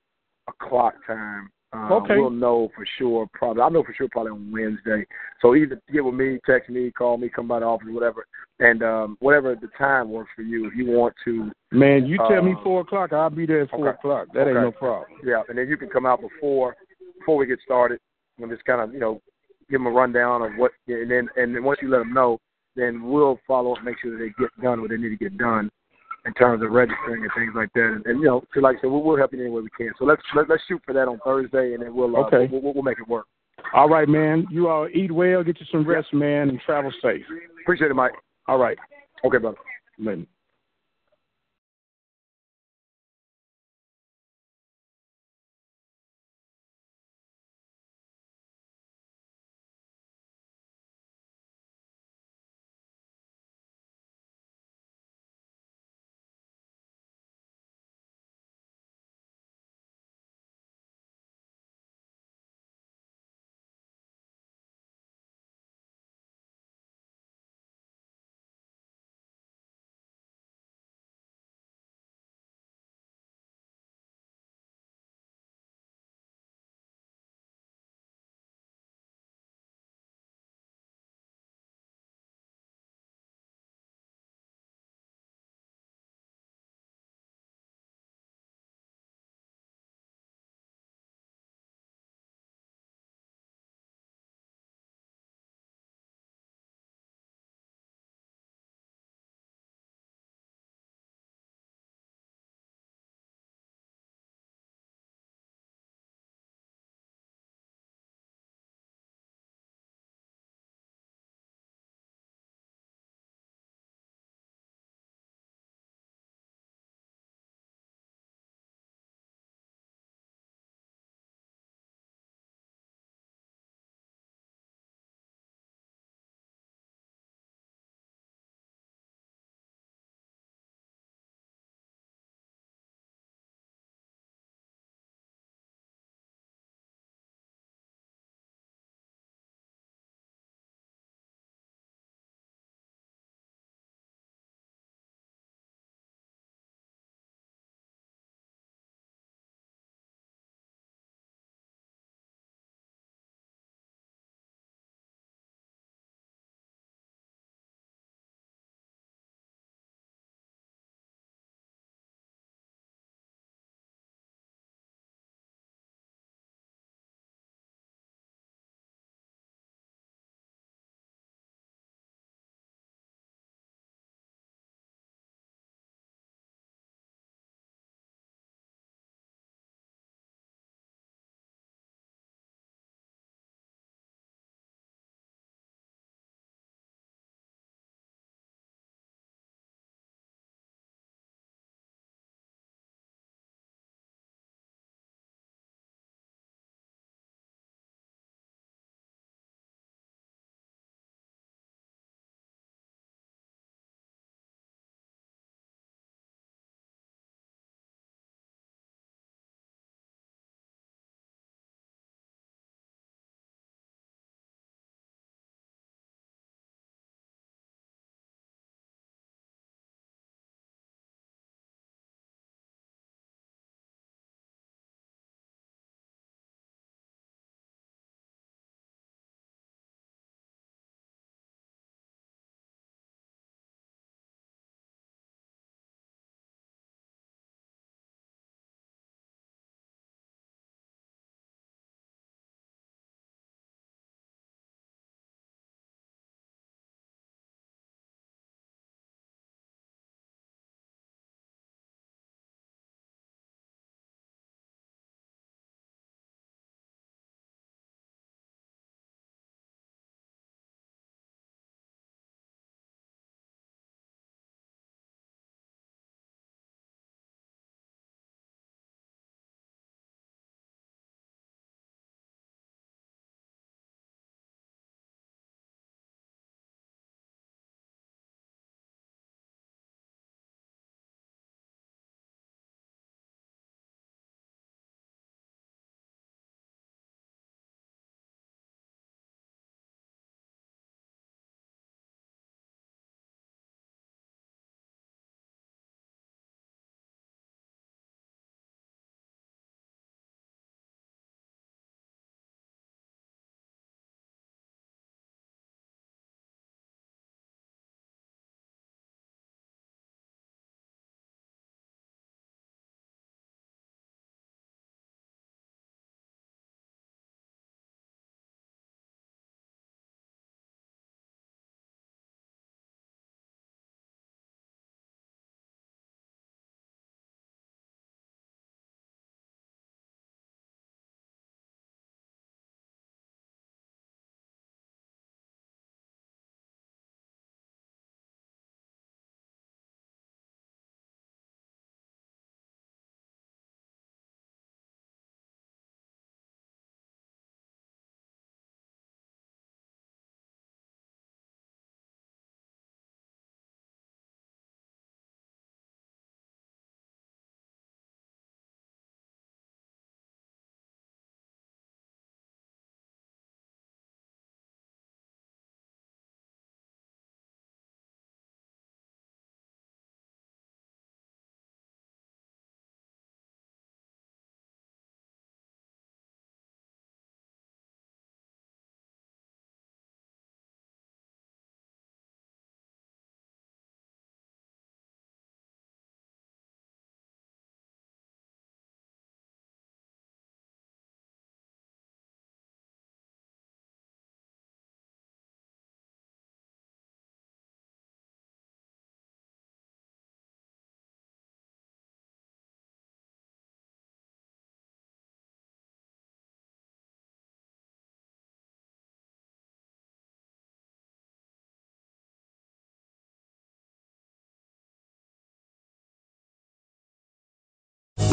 o'clock 0.61 0.95
time. 1.07 1.51
Uh, 1.75 1.89
Okay. 1.91 2.17
We'll 2.19 2.31
know 2.31 2.69
for 2.77 2.85
sure. 2.99 3.27
Probably, 3.33 3.63
I 3.63 3.69
know 3.71 3.83
for 3.83 3.95
sure 3.95 4.07
probably 4.13 4.33
on 4.33 4.53
Wednesday. 4.53 5.07
So 5.41 5.55
either 5.55 5.81
get 5.91 6.05
with 6.05 6.15
me, 6.15 6.39
text 6.45 6.69
me, 6.69 6.91
call 6.91 7.17
me, 7.17 7.31
come 7.35 7.49
by 7.49 7.61
the 7.61 7.67
office, 7.67 7.89
whatever, 7.91 8.27
and 8.61 8.83
um, 8.83 9.17
whatever 9.21 9.55
the 9.55 9.69
time 9.79 10.11
works 10.11 10.31
for 10.37 10.43
you. 10.43 10.67
If 10.67 10.75
you 10.75 10.87
want 10.87 11.15
to, 11.25 11.51
Man, 11.71 12.05
you 12.05 12.19
tell 12.29 12.43
me 12.43 12.55
Uh, 12.59 12.63
four 12.63 12.81
o'clock, 12.83 13.13
I'll 13.15 13.31
be 13.31 13.47
there 13.47 13.63
at 13.63 13.71
four 13.71 13.89
okay. 13.89 13.97
o'clock. 13.99 14.29
That 14.35 14.49
ain't 14.49 14.61
no 14.61 14.71
problem. 14.73 15.09
yeah, 15.25 15.43
and 15.49 15.57
then 15.57 15.67
you 15.69 15.79
can 15.79 15.89
come 15.89 16.05
out 16.05 16.21
before 16.21 16.77
before 17.19 17.37
we 17.39 17.47
get 17.47 17.59
started 17.65 17.99
and 18.39 18.51
just 18.51 18.65
kind 18.67 18.81
of 18.83 18.93
you 18.93 19.01
know 19.01 19.23
give 19.71 19.81
them 19.81 19.87
a 19.87 19.91
rundown 19.91 20.43
of 20.43 20.53
what, 20.59 20.73
and 20.89 21.11
then 21.11 21.29
and 21.37 21.55
then 21.55 21.65
once 21.65 21.79
you 21.81 21.89
let 21.89 22.01
them 22.01 22.13
know, 22.13 22.39
then 22.77 23.03
we'll 23.03 23.39
follow 23.47 23.73
up, 23.75 23.83
make 23.83 23.97
sure 24.03 24.11
that 24.13 24.19
they 24.19 24.31
get 24.39 24.51
done 24.63 24.83
what 24.83 24.91
they 24.91 24.99
need 24.99 25.09
to 25.09 25.17
get 25.17 25.39
done 25.39 25.71
in 26.25 26.35
terms 26.35 26.63
of 26.63 26.71
registering 26.71 27.23
and 27.23 27.31
things 27.37 27.53
like 27.55 27.73
that. 27.75 27.93
And, 27.95 28.07
and 28.07 28.21
you 28.21 28.27
know, 28.27 28.45
so 28.55 28.61
like 28.61 28.77
I 28.79 28.81
said, 28.83 28.91
we'll, 28.91 29.03
we'll 29.03 29.17
help 29.17 29.33
you 29.33 29.41
any 29.41 29.51
way 29.51 29.63
we 29.63 29.71
can. 29.77 29.93
So 29.99 30.05
let's 30.05 30.23
let, 30.37 30.49
let's 30.49 30.63
shoot 30.69 30.81
for 30.85 30.93
that 30.95 31.09
on 31.09 31.19
Thursday, 31.25 31.75
and 31.75 31.83
then 31.83 31.95
we'll 31.95 32.15
uh, 32.17 32.21
Okay. 32.27 32.49
we'll, 32.51 32.63
we'll, 32.63 32.75
we'll 32.75 32.83
make 32.83 32.99
it 32.99 33.09
work. 33.09 33.27
All 33.75 33.89
right, 33.89 34.09
man. 34.09 34.47
You 34.51 34.69
all 34.69 34.89
eat 34.93 35.11
well, 35.11 35.43
get 35.43 35.59
you 35.61 35.67
some 35.71 35.87
rest, 35.87 36.13
man, 36.13 36.49
and 36.49 36.61
travel 36.61 36.93
safe. 37.03 37.23
Appreciate 37.63 37.91
it, 37.91 37.95
Mike. 37.95 38.13
All 38.49 38.59
right. 38.59 38.79
Okay, 39.25 39.39
brother. 39.39 39.57
Later. 39.99 40.27